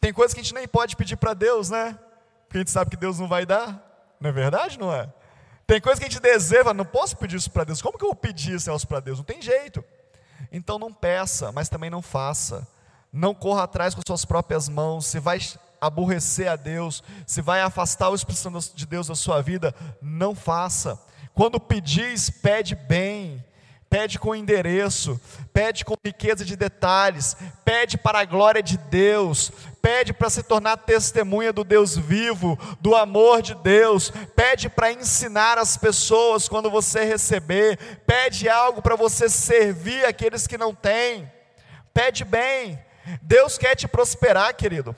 [0.00, 1.98] Tem coisas que a gente nem pode pedir para Deus, né?
[2.46, 4.16] Porque a gente sabe que Deus não vai dar.
[4.18, 5.12] Não é verdade, não é?
[5.72, 7.80] Tem coisas que a gente deseja, não posso pedir isso para Deus.
[7.80, 9.16] Como que eu vou pedir isso para Deus?
[9.16, 9.82] Não tem jeito.
[10.52, 12.68] Então não peça, mas também não faça.
[13.10, 15.06] Não corra atrás com suas próprias mãos.
[15.06, 15.38] Se vai
[15.80, 20.34] aborrecer a Deus, se vai afastar o Espírito Santo de Deus da sua vida, não
[20.34, 21.00] faça.
[21.32, 23.42] Quando pedis, pede bem,
[23.92, 25.20] pede com endereço,
[25.52, 29.52] pede com riqueza de detalhes, pede para a glória de Deus,
[29.82, 35.58] pede para se tornar testemunha do Deus vivo, do amor de Deus, pede para ensinar
[35.58, 41.30] as pessoas quando você receber, pede algo para você servir aqueles que não têm,
[41.92, 42.78] pede bem.
[43.20, 44.96] Deus quer te prosperar, querido.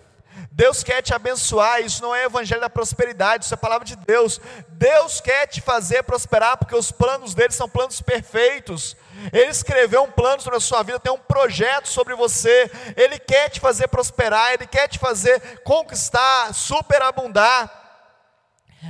[0.51, 4.41] Deus quer te abençoar, isso não é evangelho da prosperidade, isso é palavra de Deus.
[4.69, 8.97] Deus quer te fazer prosperar, porque os planos dele são planos perfeitos.
[9.33, 12.71] Ele escreveu um plano sobre a sua vida, tem um projeto sobre você.
[12.97, 17.83] Ele quer te fazer prosperar, ele quer te fazer conquistar, superabundar.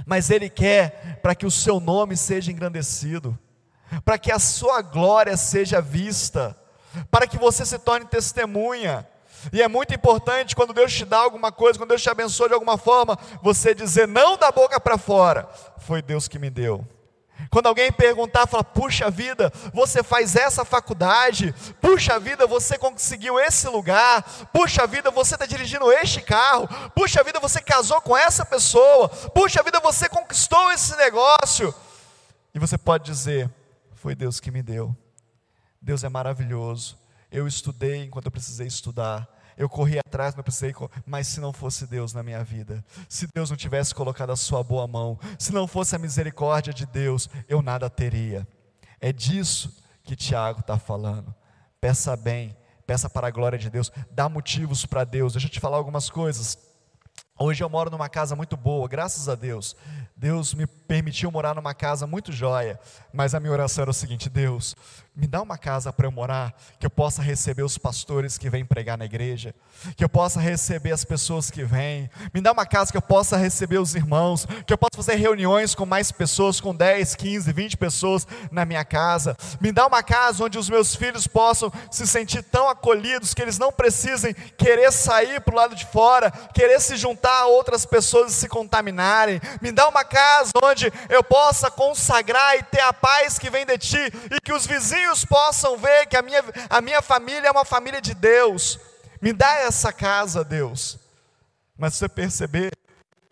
[0.04, 3.38] Mas ele quer para que o seu nome seja engrandecido,
[4.04, 6.54] para que a sua glória seja vista,
[7.11, 9.09] para que você se torne testemunha.
[9.52, 12.54] E é muito importante quando Deus te dá alguma coisa, quando Deus te abençoa de
[12.54, 16.87] alguma forma, você dizer não da boca para fora: foi Deus que me deu.
[17.50, 23.68] Quando alguém perguntar, fala: puxa vida, você faz essa faculdade, puxa vida, você conseguiu esse
[23.68, 29.09] lugar, puxa vida, você está dirigindo este carro, puxa vida, você casou com essa pessoa,
[29.09, 31.74] puxa vida, você conquistou esse negócio.
[32.54, 33.50] E você pode dizer:
[33.94, 34.96] foi Deus que me deu.
[35.80, 36.98] Deus é maravilhoso.
[37.30, 39.28] Eu estudei enquanto eu precisei estudar.
[39.56, 40.74] Eu corri atrás, não precisei,
[41.06, 44.62] mas se não fosse Deus na minha vida, se Deus não tivesse colocado a sua
[44.62, 48.46] boa mão, se não fosse a misericórdia de Deus, eu nada teria.
[49.00, 51.34] É disso que Tiago está falando.
[51.80, 55.32] Peça bem, peça para a glória de Deus, dá motivos para Deus.
[55.32, 56.58] Deixa eu te falar algumas coisas.
[57.37, 59.75] Hoje eu moro numa casa muito boa, graças a Deus.
[60.14, 62.79] Deus me permitiu morar numa casa muito jóia,
[63.12, 64.77] mas a minha oração era o seguinte: Deus,
[65.16, 68.64] me dá uma casa para eu morar, que eu possa receber os pastores que vêm
[68.64, 69.53] pregar na igreja,
[69.97, 73.37] que eu possa receber as pessoas que vêm, me dá uma casa que eu possa
[73.37, 77.77] receber os irmãos, que eu possa fazer reuniões com mais pessoas, com 10, 15, 20
[77.77, 82.44] pessoas na minha casa, me dá uma casa onde os meus filhos possam se sentir
[82.44, 86.97] tão acolhidos que eles não precisem querer sair para o lado de fora, querer se
[86.97, 92.62] juntar a outras pessoas se contaminarem, me dá uma casa onde eu possa consagrar e
[92.62, 96.22] ter a paz que vem de ti e que os vizinhos possam ver que a
[96.22, 98.78] minha, a minha família é uma família de Deus.
[99.20, 100.98] Me dá essa casa, Deus.
[101.76, 102.72] Mas você perceber,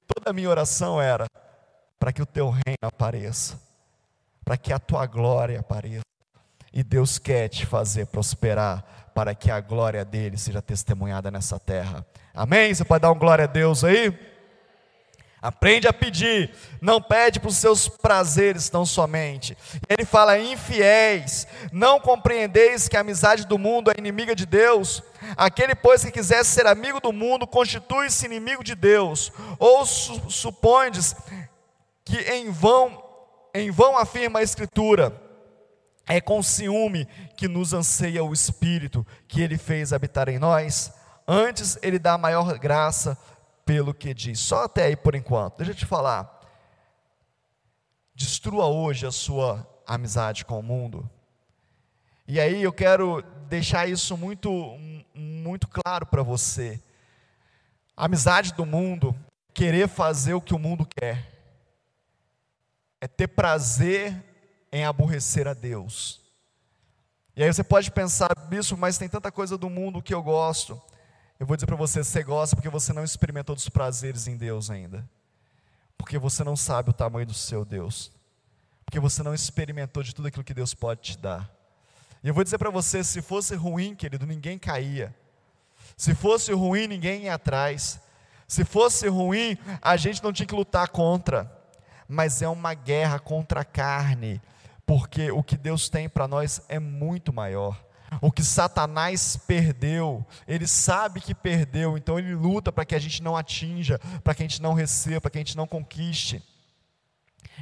[0.06, 1.26] toda a minha oração era
[1.98, 3.60] para que o teu reino apareça,
[4.44, 6.02] para que a tua glória apareça.
[6.72, 12.04] E Deus quer te fazer prosperar para que a glória dele seja testemunhada nessa terra.
[12.34, 12.74] Amém?
[12.74, 14.12] Você pode dar um glória a Deus aí?
[15.42, 19.58] Aprende a pedir, não pede para os seus prazeres tão somente.
[19.88, 25.02] Ele fala: infiéis, não compreendeis que a amizade do mundo é inimiga de Deus?
[25.36, 29.32] Aquele, pois, que quiser ser amigo do mundo, constitui-se inimigo de Deus.
[29.58, 31.16] Ou su supondes
[32.04, 33.02] que em vão,
[33.52, 35.20] em vão afirma a Escritura,
[36.06, 41.01] é com ciúme que nos anseia o Espírito que Ele fez habitar em nós?
[41.34, 43.16] Antes, Ele dá maior graça
[43.64, 44.38] pelo que diz.
[44.38, 45.56] Só até aí por enquanto.
[45.56, 46.40] Deixa eu te falar.
[48.14, 51.08] Destrua hoje a sua amizade com o mundo.
[52.28, 54.78] E aí eu quero deixar isso muito
[55.14, 56.78] muito claro para você.
[57.96, 59.16] A amizade do mundo,
[59.54, 61.32] querer fazer o que o mundo quer.
[63.00, 64.22] é ter prazer
[64.70, 66.20] em aborrecer a Deus.
[67.34, 70.80] E aí você pode pensar, bicho, mas tem tanta coisa do mundo que eu gosto.
[71.42, 74.70] Eu vou dizer para você, você gosta porque você não experimentou dos prazeres em Deus
[74.70, 75.04] ainda.
[75.98, 78.12] Porque você não sabe o tamanho do seu Deus.
[78.84, 81.50] Porque você não experimentou de tudo aquilo que Deus pode te dar.
[82.22, 85.12] E eu vou dizer para você, se fosse ruim, querido, ninguém caía.
[85.96, 88.00] Se fosse ruim, ninguém ia atrás.
[88.46, 91.52] Se fosse ruim, a gente não tinha que lutar contra.
[92.06, 94.40] Mas é uma guerra contra a carne,
[94.86, 97.84] porque o que Deus tem para nós é muito maior.
[98.20, 103.22] O que Satanás perdeu, ele sabe que perdeu, então ele luta para que a gente
[103.22, 106.42] não atinja, para que a gente não receba, para que a gente não conquiste.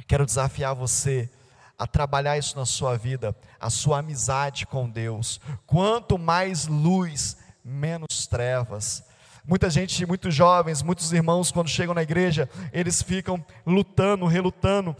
[0.07, 1.29] Quero desafiar você
[1.77, 5.39] a trabalhar isso na sua vida, a sua amizade com Deus.
[5.65, 9.03] Quanto mais luz, menos trevas.
[9.43, 14.95] Muita gente, muitos jovens, muitos irmãos, quando chegam na igreja, eles ficam lutando, relutando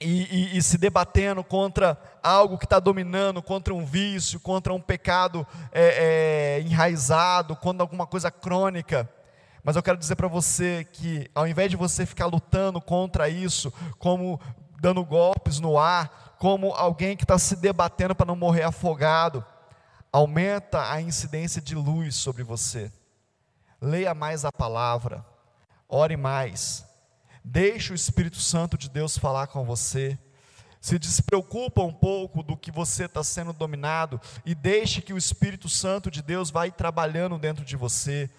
[0.00, 4.80] e, e, e se debatendo contra algo que está dominando, contra um vício, contra um
[4.80, 9.08] pecado é, é, enraizado, contra alguma coisa crônica.
[9.62, 13.72] Mas eu quero dizer para você que, ao invés de você ficar lutando contra isso,
[13.98, 14.40] como
[14.80, 19.44] dando golpes no ar, como alguém que está se debatendo para não morrer afogado,
[20.12, 22.92] aumenta a incidência de luz sobre você.
[23.80, 25.24] Leia mais a palavra,
[25.88, 26.84] ore mais,
[27.44, 30.18] deixe o Espírito Santo de Deus falar com você.
[30.80, 35.68] Se despreocupa um pouco do que você está sendo dominado e deixe que o Espírito
[35.68, 38.30] Santo de Deus vai trabalhando dentro de você.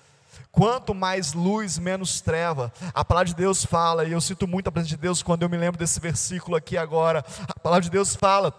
[0.51, 2.71] Quanto mais luz, menos treva.
[2.93, 5.49] A palavra de Deus fala, e eu sinto muito a presença de Deus quando eu
[5.49, 7.23] me lembro desse versículo aqui agora.
[7.47, 8.53] A palavra de Deus fala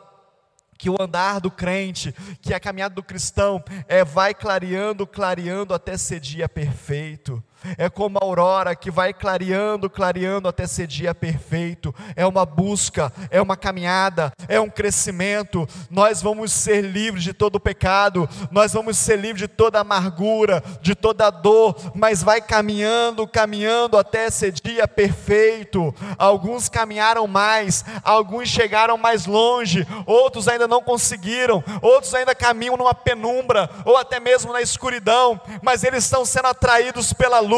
[0.78, 5.96] que o andar do crente, que a caminhada do cristão é vai clareando, clareando até
[5.96, 7.42] ser dia perfeito.
[7.78, 11.94] É como a aurora que vai clareando, clareando até ser dia perfeito.
[12.14, 15.68] É uma busca, é uma caminhada, é um crescimento.
[15.90, 20.62] Nós vamos ser livres de todo o pecado, nós vamos ser livres de toda amargura,
[20.80, 25.94] de toda dor, mas vai caminhando, caminhando até ser dia perfeito.
[26.18, 32.94] Alguns caminharam mais, alguns chegaram mais longe, outros ainda não conseguiram, outros ainda caminham numa
[32.94, 37.55] penumbra ou até mesmo na escuridão, mas eles estão sendo atraídos pela luz,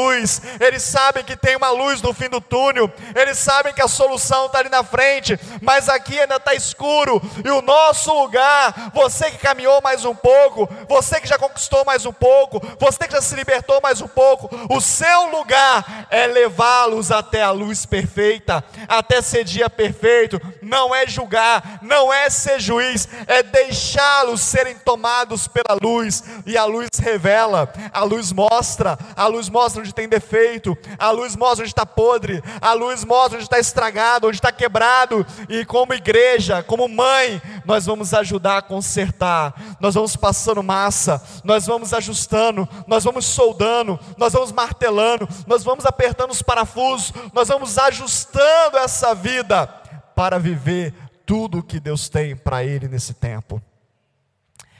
[0.60, 4.46] eles sabem que tem uma luz no fim do túnel, eles sabem que a solução
[4.46, 9.38] está ali na frente, mas aqui ainda está escuro, e o nosso lugar, você que
[9.38, 13.34] caminhou mais um pouco, você que já conquistou mais um pouco, você que já se
[13.34, 19.44] libertou mais um pouco, o seu lugar é levá-los até a luz perfeita, até ser
[19.44, 26.22] dia perfeito, não é julgar, não é ser juiz, é deixá-los serem tomados pela luz,
[26.46, 31.10] e a luz revela, a luz mostra, a luz mostra mostra onde tem defeito, a
[31.10, 35.64] luz mostra onde está podre, a luz mostra onde está estragado, onde está quebrado, e
[35.64, 41.92] como igreja, como mãe, nós vamos ajudar a consertar, nós vamos passando massa, nós vamos
[41.92, 48.78] ajustando, nós vamos soldando, nós vamos martelando, nós vamos apertando os parafusos, nós vamos ajustando
[48.78, 49.66] essa vida
[50.14, 53.62] para viver tudo o que Deus tem para ele nesse tempo.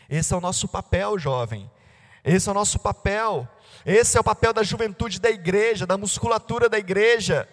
[0.09, 1.71] Esse é o nosso papel, jovem.
[2.25, 3.47] Esse é o nosso papel.
[3.85, 7.49] Esse é o papel da juventude da igreja, da musculatura da igreja.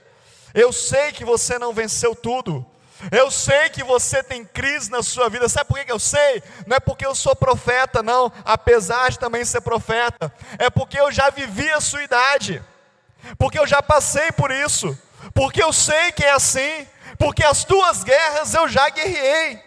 [0.53, 2.65] Eu sei que você não venceu tudo.
[3.11, 5.49] Eu sei que você tem crise na sua vida.
[5.49, 6.41] Sabe por que eu sei?
[6.65, 10.33] Não é porque eu sou profeta, não, apesar de também ser profeta.
[10.57, 12.63] É porque eu já vivi a sua idade.
[13.37, 14.97] Porque eu já passei por isso.
[15.33, 16.87] Porque eu sei que é assim.
[17.17, 19.65] Porque as tuas guerras eu já guerrei.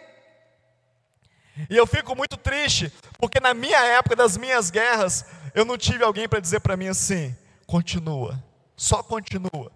[1.68, 5.24] E eu fico muito triste, porque na minha época das minhas guerras,
[5.58, 7.36] eu não tive alguém para dizer para mim assim:
[7.66, 8.42] continua,
[8.76, 9.72] só continua.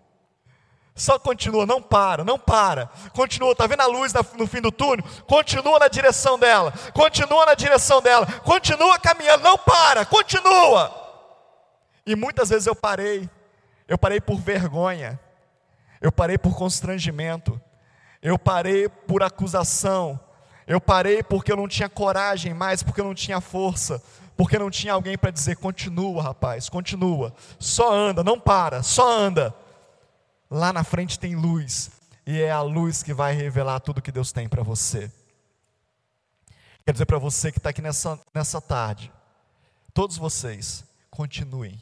[0.95, 2.87] Só continua, não para, não para.
[3.15, 5.05] Continua, está vendo a luz no fim do túnel?
[5.27, 10.95] Continua na direção dela, continua na direção dela, continua caminhando, não para, continua.
[12.05, 13.29] E muitas vezes eu parei,
[13.89, 15.19] eu parei por vergonha,
[15.99, 17.59] eu parei por constrangimento,
[18.21, 20.21] eu parei por acusação,
[20.67, 24.03] eu parei porque eu não tinha coragem mais, porque eu não tinha força,
[24.37, 29.55] porque não tinha alguém para dizer: continua, rapaz, continua, só anda, não para, só anda.
[30.51, 31.91] Lá na frente tem luz,
[32.27, 35.11] e é a luz que vai revelar tudo que Deus tem para você.
[36.85, 39.13] Quer dizer para você que está aqui nessa, nessa tarde,
[39.95, 41.81] todos vocês, continuem,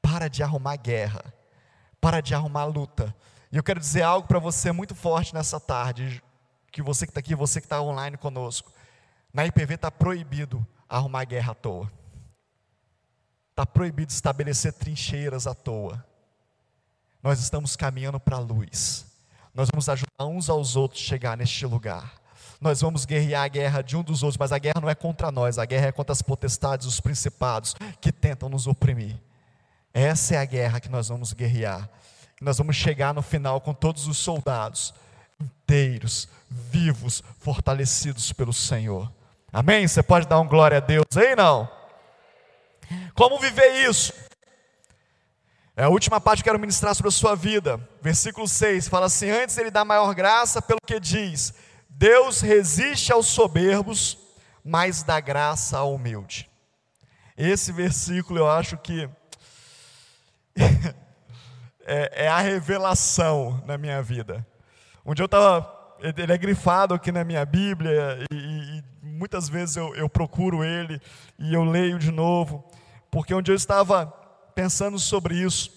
[0.00, 1.22] para de arrumar guerra,
[2.00, 3.14] para de arrumar luta.
[3.52, 6.22] E eu quero dizer algo para você muito forte nessa tarde,
[6.70, 8.72] que você que está aqui, você que está online conosco.
[9.32, 11.90] Na IPV está proibido arrumar guerra à toa.
[13.50, 16.04] Está proibido estabelecer trincheiras à toa.
[17.22, 19.06] Nós estamos caminhando para a luz.
[19.52, 22.14] nós vamos ajudar uns aos outros a chegar neste lugar.
[22.60, 25.30] Nós vamos guerrear a guerra de um dos outros, mas a guerra não é contra
[25.30, 29.16] nós, a guerra é contra as potestades, os principados que tentam nos oprimir.
[29.92, 31.88] Essa é a guerra que nós vamos guerrear.
[32.40, 34.94] Nós vamos chegar no final com todos os soldados
[35.40, 39.10] inteiros, vivos, fortalecidos pelo Senhor.
[39.52, 39.88] Amém?
[39.88, 41.68] Você pode dar um glória a Deus aí, não?
[43.14, 44.12] Como viver isso?
[45.74, 47.80] É a última parte que eu quero ministrar sobre a sua vida.
[48.02, 51.54] Versículo 6 fala assim: Antes ele dá maior graça, pelo que diz:
[51.88, 54.18] Deus resiste aos soberbos,
[54.64, 56.50] mas dá graça ao humilde.
[57.36, 59.08] Esse versículo eu acho que
[61.86, 64.46] é, é a revelação na minha vida.
[65.14, 68.36] Dia eu estava, ele é grifado aqui na minha Bíblia, e
[69.18, 71.00] muitas vezes eu, eu procuro ele
[71.38, 72.64] e eu leio de novo,
[73.10, 74.06] porque um dia eu estava
[74.54, 75.70] pensando sobre isso,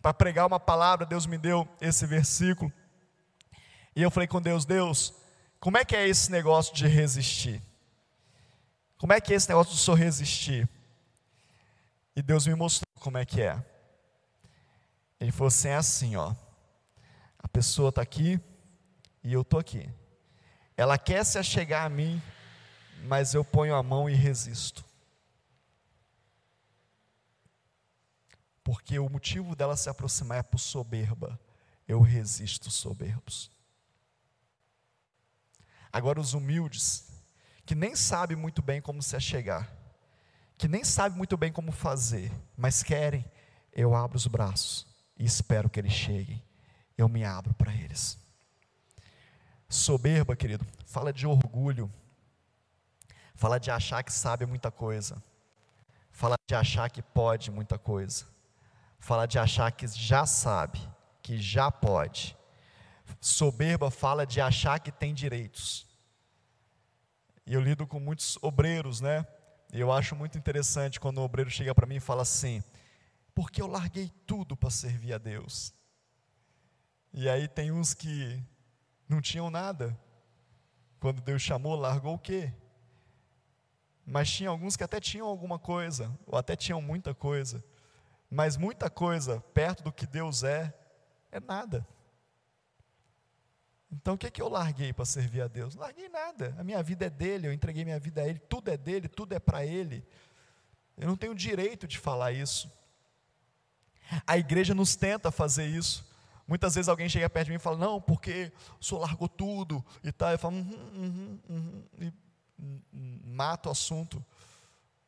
[0.00, 2.72] para pregar uma palavra, Deus me deu esse versículo,
[3.94, 5.14] e eu falei com Deus: Deus,
[5.60, 7.62] como é que é esse negócio de resistir?
[8.98, 10.68] Como é que é esse negócio de só resistir?
[12.16, 13.62] E Deus me mostrou como é que é.
[15.20, 16.34] Ele falou assim: é assim, ó.
[17.38, 18.40] A pessoa está aqui
[19.22, 19.88] e eu estou aqui.
[20.76, 22.20] Ela quer se achegar a mim,
[23.06, 24.84] mas eu ponho a mão e resisto.
[28.62, 31.38] Porque o motivo dela se aproximar é por soberba.
[31.86, 33.50] Eu resisto soberbos.
[35.92, 37.06] Agora os humildes,
[37.64, 39.70] que nem sabem muito bem como se achegar,
[40.56, 43.24] que nem sabem muito bem como fazer, mas querem,
[43.72, 44.86] eu abro os braços
[45.16, 46.42] e espero que eles cheguem
[46.96, 48.18] eu me abro para eles.
[49.68, 51.92] Soberba, querido, fala de orgulho,
[53.44, 55.22] fala de achar que sabe muita coisa,
[56.10, 58.24] fala de achar que pode muita coisa,
[58.98, 60.80] fala de achar que já sabe,
[61.22, 62.34] que já pode.
[63.20, 65.86] Soberba fala de achar que tem direitos.
[67.44, 69.26] E eu lido com muitos obreiros, né?
[69.74, 72.64] E eu acho muito interessante quando o obreiro chega para mim e fala assim:
[73.34, 75.74] porque eu larguei tudo para servir a Deus.
[77.12, 78.42] E aí tem uns que
[79.06, 79.94] não tinham nada.
[80.98, 82.50] Quando Deus chamou, largou o quê?
[84.06, 87.64] Mas tinha alguns que até tinham alguma coisa, ou até tinham muita coisa.
[88.30, 90.74] Mas muita coisa perto do que Deus é,
[91.30, 91.86] é nada.
[93.90, 95.74] Então o que, é que eu larguei para servir a Deus?
[95.74, 96.54] larguei nada.
[96.58, 99.34] A minha vida é dele, eu entreguei minha vida a Ele, tudo é dele, tudo
[99.34, 100.04] é para Ele.
[100.96, 102.70] Eu não tenho direito de falar isso.
[104.26, 106.04] A igreja nos tenta fazer isso.
[106.46, 109.84] Muitas vezes alguém chega perto de mim e fala, não, porque o senhor largou tudo
[110.02, 110.30] e tal.
[110.30, 112.12] Eu falo, uhum, uhum, uhum, e
[112.92, 114.24] mato o assunto.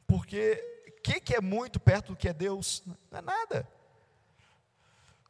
[0.07, 2.83] Porque o que, que é muito perto do que é Deus?
[3.11, 3.69] Não é nada.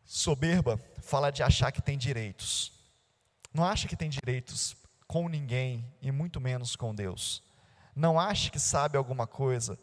[0.05, 2.73] Soberba fala de achar que tem direitos.
[3.53, 7.43] Não acha que tem direitos com ninguém e muito menos com Deus.
[7.95, 9.79] Não ache que sabe alguma coisa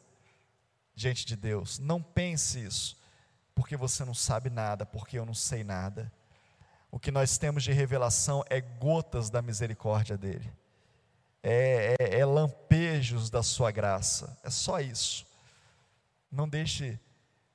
[0.95, 1.79] diante de Deus.
[1.79, 3.03] Não pense isso
[3.55, 6.11] porque você não sabe nada, porque eu não sei nada.
[6.91, 10.51] O que nós temos de revelação é gotas da misericórdia dele,
[11.43, 15.27] é, é, é lampejos da sua graça, é só isso.
[16.31, 16.97] Não deixe,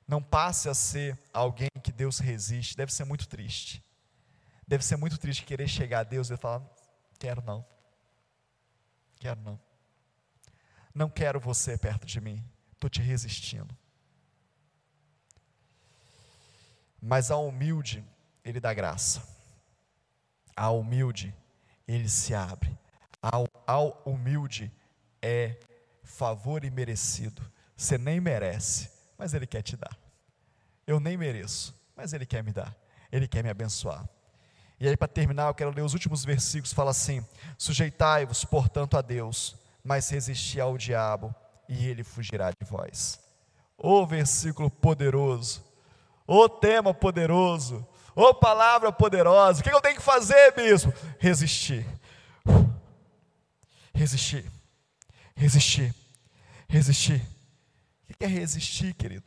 [0.07, 3.83] não passe a ser alguém que Deus resiste, deve ser muito triste.
[4.67, 6.61] Deve ser muito triste querer chegar a Deus e falar:
[7.17, 7.65] quero não,
[9.19, 9.59] quero não,
[10.93, 13.75] não quero você perto de mim, estou te resistindo.
[17.01, 18.05] Mas ao humilde,
[18.43, 19.27] ele dá graça.
[20.55, 21.33] Ao humilde,
[21.87, 22.77] ele se abre.
[23.21, 24.71] Ao, ao humilde
[25.21, 25.57] é
[26.03, 27.41] favor imerecido.
[27.75, 29.95] Você nem merece, mas ele quer te dar.
[30.85, 32.75] Eu nem mereço, mas ele quer me dar.
[33.11, 34.07] Ele quer me abençoar.
[34.79, 36.73] E aí, para terminar, eu quero ler os últimos versículos.
[36.73, 37.25] Fala assim:
[37.57, 41.33] Sujeitai-vos, portanto, a Deus, mas resisti ao diabo,
[41.67, 43.19] e ele fugirá de vós.
[43.77, 45.69] O versículo poderoso
[46.31, 47.83] Ô tema poderoso,
[48.15, 49.61] ô palavra poderosa.
[49.61, 50.93] O que eu tenho que fazer, bispo?
[51.17, 51.83] Resistir.
[53.93, 54.45] Resistir.
[55.35, 55.93] Resistir.
[56.67, 57.21] Resistir.
[58.09, 59.23] O que é resistir, querido?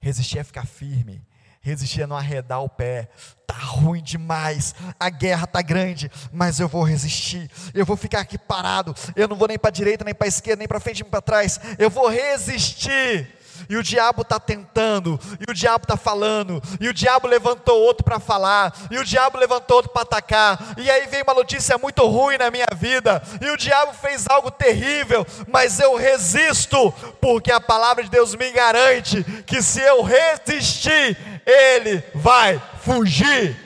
[0.00, 1.22] Resistir é ficar firme.
[1.60, 3.08] Resistir é não arredar o pé.
[3.46, 4.74] Tá ruim demais.
[5.00, 7.50] A guerra tá grande, mas eu vou resistir.
[7.72, 8.94] Eu vou ficar aqui parado.
[9.16, 11.58] Eu não vou nem para direita, nem para esquerda, nem para frente, nem para trás.
[11.78, 13.28] Eu vou resistir
[13.68, 18.04] e o diabo está tentando, e o diabo está falando, e o diabo levantou outro
[18.04, 22.06] para falar, e o diabo levantou outro para atacar, e aí vem uma notícia muito
[22.06, 27.60] ruim na minha vida, e o diabo fez algo terrível, mas eu resisto, porque a
[27.60, 33.64] palavra de Deus me garante que se eu resistir, ele vai fugir.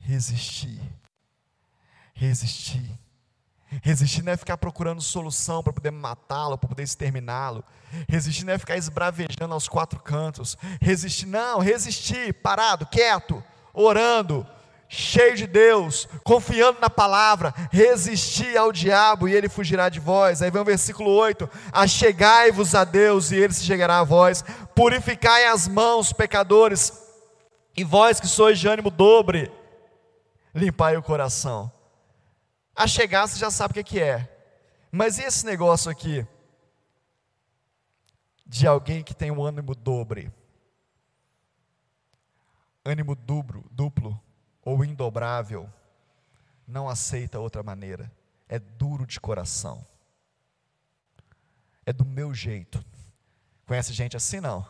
[0.00, 0.80] resistir.
[2.14, 2.91] Resistir.
[3.80, 7.64] Resistir não é ficar procurando solução para poder matá-lo, para poder exterminá-lo.
[8.08, 10.58] Resistir não é ficar esbravejando aos quatro cantos.
[10.80, 13.42] Resistir, não, resistir, parado, quieto,
[13.72, 14.46] orando,
[14.88, 20.42] cheio de Deus, confiando na palavra, resistir ao diabo e ele fugirá de vós.
[20.42, 24.44] Aí vem o versículo 8: Achegai-vos a Deus e ele se chegará a vós.
[24.74, 26.92] Purificai as mãos, pecadores,
[27.74, 29.50] e vós que sois de ânimo dobre,
[30.54, 31.72] limpai o coração.
[32.74, 34.28] A chegar você já sabe o que é.
[34.90, 36.26] Mas e esse negócio aqui?
[38.46, 40.32] De alguém que tem um ânimo dobre.
[42.84, 44.20] Ânimo duplo, duplo
[44.62, 45.72] ou indobrável.
[46.66, 48.10] Não aceita outra maneira.
[48.48, 49.86] É duro de coração.
[51.84, 52.84] É do meu jeito.
[53.66, 54.66] Conhece gente assim não?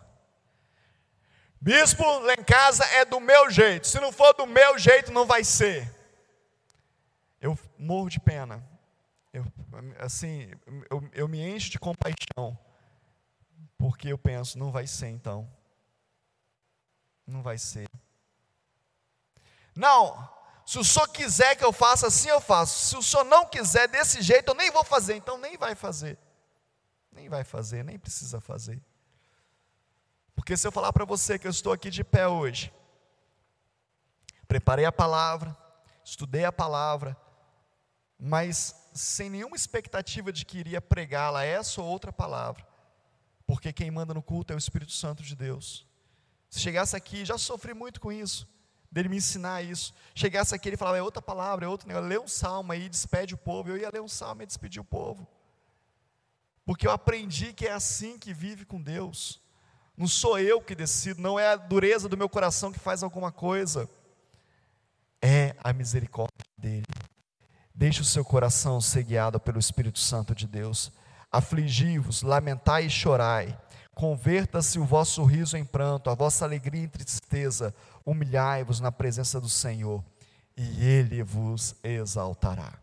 [1.61, 3.87] Bispo, lá em casa é do meu jeito.
[3.87, 6.02] Se não for do meu jeito, não vai ser.
[7.43, 8.65] Eu morro de pena.
[9.33, 9.45] Eu,
[9.99, 10.49] assim,
[10.89, 12.57] eu, eu me encho de compaixão.
[13.77, 15.53] Porque eu penso, não vai ser então.
[17.27, 17.89] Não vai ser.
[19.75, 20.29] Não,
[20.65, 22.87] se o senhor quiser que eu faça assim, eu faço.
[22.87, 25.17] Se o senhor não quiser desse jeito, eu nem vou fazer.
[25.17, 26.17] Então nem vai fazer.
[27.11, 28.81] Nem vai fazer, nem precisa fazer.
[30.37, 32.73] Porque se eu falar para você que eu estou aqui de pé hoje,
[34.47, 35.57] preparei a palavra,
[36.05, 37.17] estudei a palavra,
[38.25, 42.65] mas sem nenhuma expectativa de que iria pregá-la essa ou outra palavra,
[43.45, 45.85] porque quem manda no culto é o Espírito Santo de Deus.
[46.49, 48.47] Se chegasse aqui, já sofri muito com isso,
[48.93, 49.93] dele me ensinar isso.
[50.15, 53.35] Chegasse aqui, ele falava, é outra palavra, é outro negócio, lê um salmo aí, despede
[53.35, 53.71] o povo.
[53.71, 55.27] Eu ia ler um salmo e despedir o povo.
[56.65, 59.41] Porque eu aprendi que é assim que vive com Deus.
[59.97, 63.33] Não sou eu que decido, não é a dureza do meu coração que faz alguma
[63.33, 63.91] coisa.
[65.21, 66.85] É a misericórdia dele.
[67.75, 70.93] Deixe o seu coração ser guiado pelo Espírito Santo de Deus.
[71.31, 73.59] Afligi-vos, lamentai e chorai.
[73.95, 77.75] Converta-se o vosso riso em pranto, a vossa alegria em tristeza.
[78.05, 80.05] Humilhai-vos na presença do Senhor,
[80.57, 82.75] e Ele vos exaltará.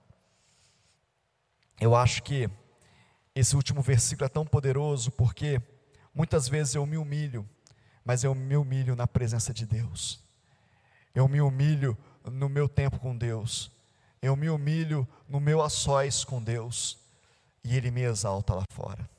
[1.80, 2.50] Eu acho que
[3.36, 5.62] esse último versículo é tão poderoso porque
[6.14, 7.48] muitas vezes eu me humilho,
[8.04, 10.20] mas eu me humilho na presença de Deus.
[11.14, 13.72] Eu me humilho no meu tempo com Deus
[14.22, 16.98] eu me humilho no meu a sós com Deus
[17.64, 19.10] e Ele me exalta lá fora.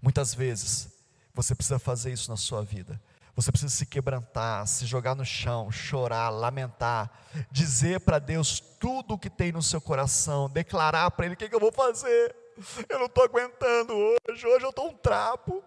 [0.00, 0.88] Muitas vezes
[1.34, 3.00] você precisa fazer isso na sua vida.
[3.34, 7.08] Você precisa se quebrantar, se jogar no chão, chorar, lamentar,
[7.52, 11.48] dizer para Deus tudo o que tem no seu coração, declarar para Ele: o que,
[11.48, 12.34] que eu vou fazer?
[12.88, 15.62] Eu não estou aguentando hoje, hoje eu estou um trapo.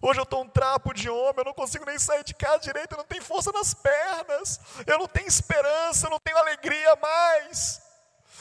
[0.00, 2.92] Hoje eu estou um trapo de homem, eu não consigo nem sair de casa direito,
[2.92, 7.82] eu não tenho força nas pernas, eu não tenho esperança, eu não tenho alegria mais.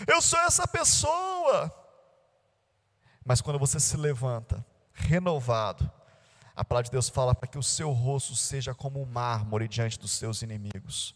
[0.08, 1.74] Eu sou essa pessoa.
[3.26, 5.90] Mas quando você se levanta, renovado,
[6.56, 10.00] a palavra de Deus fala para que o seu rosto seja como um mármore diante
[10.00, 11.16] dos seus inimigos.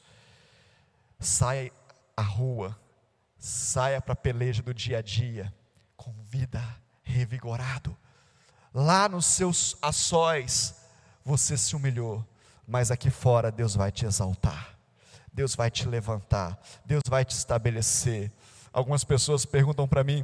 [1.20, 1.72] Saia
[2.16, 2.80] à rua,
[3.38, 5.54] saia para a peleja do dia a dia,
[5.96, 6.64] com vida,
[7.04, 7.96] revigorado
[8.80, 10.76] Lá nos seus açóis,
[11.26, 12.24] você se humilhou,
[12.68, 14.78] mas aqui fora Deus vai te exaltar,
[15.34, 18.32] Deus vai te levantar, Deus vai te estabelecer.
[18.72, 20.24] Algumas pessoas perguntam para mim: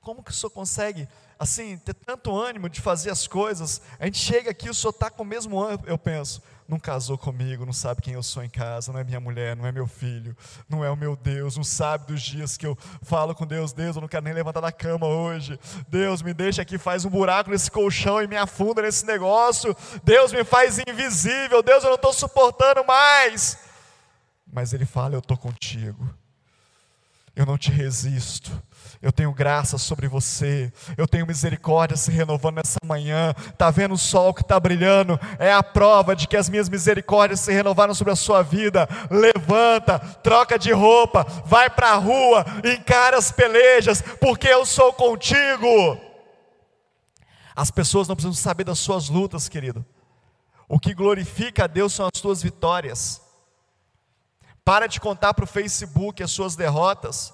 [0.00, 1.06] como que o senhor consegue,
[1.38, 3.82] assim, ter tanto ânimo de fazer as coisas?
[3.98, 5.84] A gente chega aqui, o senhor está com o mesmo ânimo.
[5.86, 9.18] Eu penso, não casou comigo, não sabe quem eu sou em casa, não é minha
[9.18, 10.36] mulher, não é meu filho,
[10.68, 13.96] não é o meu Deus, não sabe dos dias que eu falo com Deus, Deus,
[13.96, 15.58] eu não quero nem levantar da cama hoje.
[15.88, 19.74] Deus, me deixa aqui, faz um buraco nesse colchão e me afunda nesse negócio.
[20.04, 23.58] Deus me faz invisível, Deus, eu não estou suportando mais.
[24.52, 26.06] Mas Ele fala, eu estou contigo,
[27.34, 28.62] eu não te resisto
[29.00, 33.32] eu tenho graça sobre você, eu tenho misericórdia se renovando nessa manhã.
[33.38, 35.18] Está vendo o sol que está brilhando?
[35.38, 38.88] É a prova de que as minhas misericórdias se renovaram sobre a sua vida.
[39.08, 45.98] Levanta, troca de roupa, vai para a rua, encara as pelejas, porque eu sou contigo.
[47.54, 49.86] As pessoas não precisam saber das suas lutas, querido.
[50.68, 53.22] O que glorifica a Deus são as suas vitórias.
[54.64, 57.32] Para de contar para o Facebook as suas derrotas.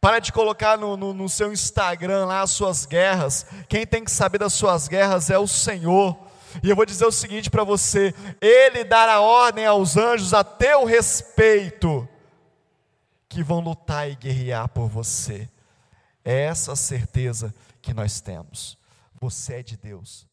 [0.00, 3.44] Para de colocar no, no, no, seu Instagram lá as suas guerras.
[3.68, 6.16] Quem tem que saber das suas guerras é o Senhor.
[6.62, 10.86] E eu vou dizer o seguinte para você: Ele dará ordem aos anjos a teu
[10.86, 12.08] respeito,
[13.28, 15.48] que vão lutar e guerrear por você.
[16.24, 18.78] É essa a certeza que nós temos.
[19.20, 20.29] Você é de Deus.